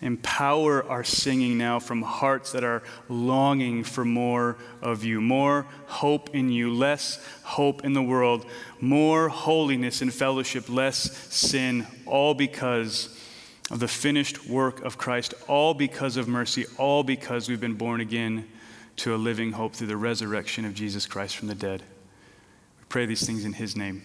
Empower 0.00 0.88
our 0.88 1.02
singing 1.02 1.58
now 1.58 1.80
from 1.80 2.02
hearts 2.02 2.52
that 2.52 2.62
are 2.62 2.84
longing 3.08 3.82
for 3.82 4.04
more 4.04 4.58
of 4.80 5.02
you, 5.02 5.20
more 5.20 5.66
hope 5.86 6.36
in 6.36 6.50
you, 6.50 6.72
less 6.72 7.18
hope 7.42 7.84
in 7.84 7.94
the 7.94 8.02
world, 8.02 8.46
more 8.80 9.28
holiness 9.28 10.02
and 10.02 10.14
fellowship, 10.14 10.68
less 10.68 11.10
sin, 11.34 11.84
all 12.06 12.32
because 12.32 13.18
of 13.72 13.80
the 13.80 13.88
finished 13.88 14.46
work 14.46 14.84
of 14.84 14.96
Christ, 14.96 15.34
all 15.48 15.74
because 15.74 16.16
of 16.16 16.28
mercy, 16.28 16.64
all 16.78 17.02
because 17.02 17.48
we've 17.48 17.60
been 17.60 17.74
born 17.74 18.00
again 18.00 18.46
to 18.98 19.16
a 19.16 19.18
living 19.18 19.50
hope 19.50 19.74
through 19.74 19.88
the 19.88 19.96
resurrection 19.96 20.64
of 20.64 20.74
Jesus 20.74 21.06
Christ 21.06 21.36
from 21.36 21.48
the 21.48 21.56
dead. 21.56 21.82
We 22.78 22.84
pray 22.88 23.06
these 23.06 23.26
things 23.26 23.44
in 23.44 23.54
His 23.54 23.74
name. 23.76 24.04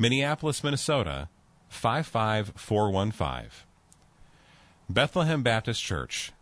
Minneapolis, 0.00 0.64
Minnesota 0.64 1.28
55415. 1.68 3.50
Bethlehem 4.88 5.42
Baptist 5.42 5.82
Church, 5.82 6.32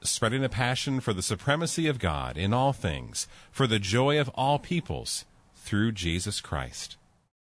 spreading 0.00 0.42
a 0.42 0.48
passion 0.48 1.00
for 1.00 1.12
the 1.12 1.20
supremacy 1.20 1.86
of 1.86 1.98
God 1.98 2.38
in 2.38 2.54
all 2.54 2.72
things, 2.72 3.28
for 3.52 3.66
the 3.66 3.78
joy 3.78 4.18
of 4.18 4.30
all 4.30 4.58
peoples, 4.58 5.26
through 5.54 5.92
Jesus 5.92 6.40
Christ. 6.40 6.96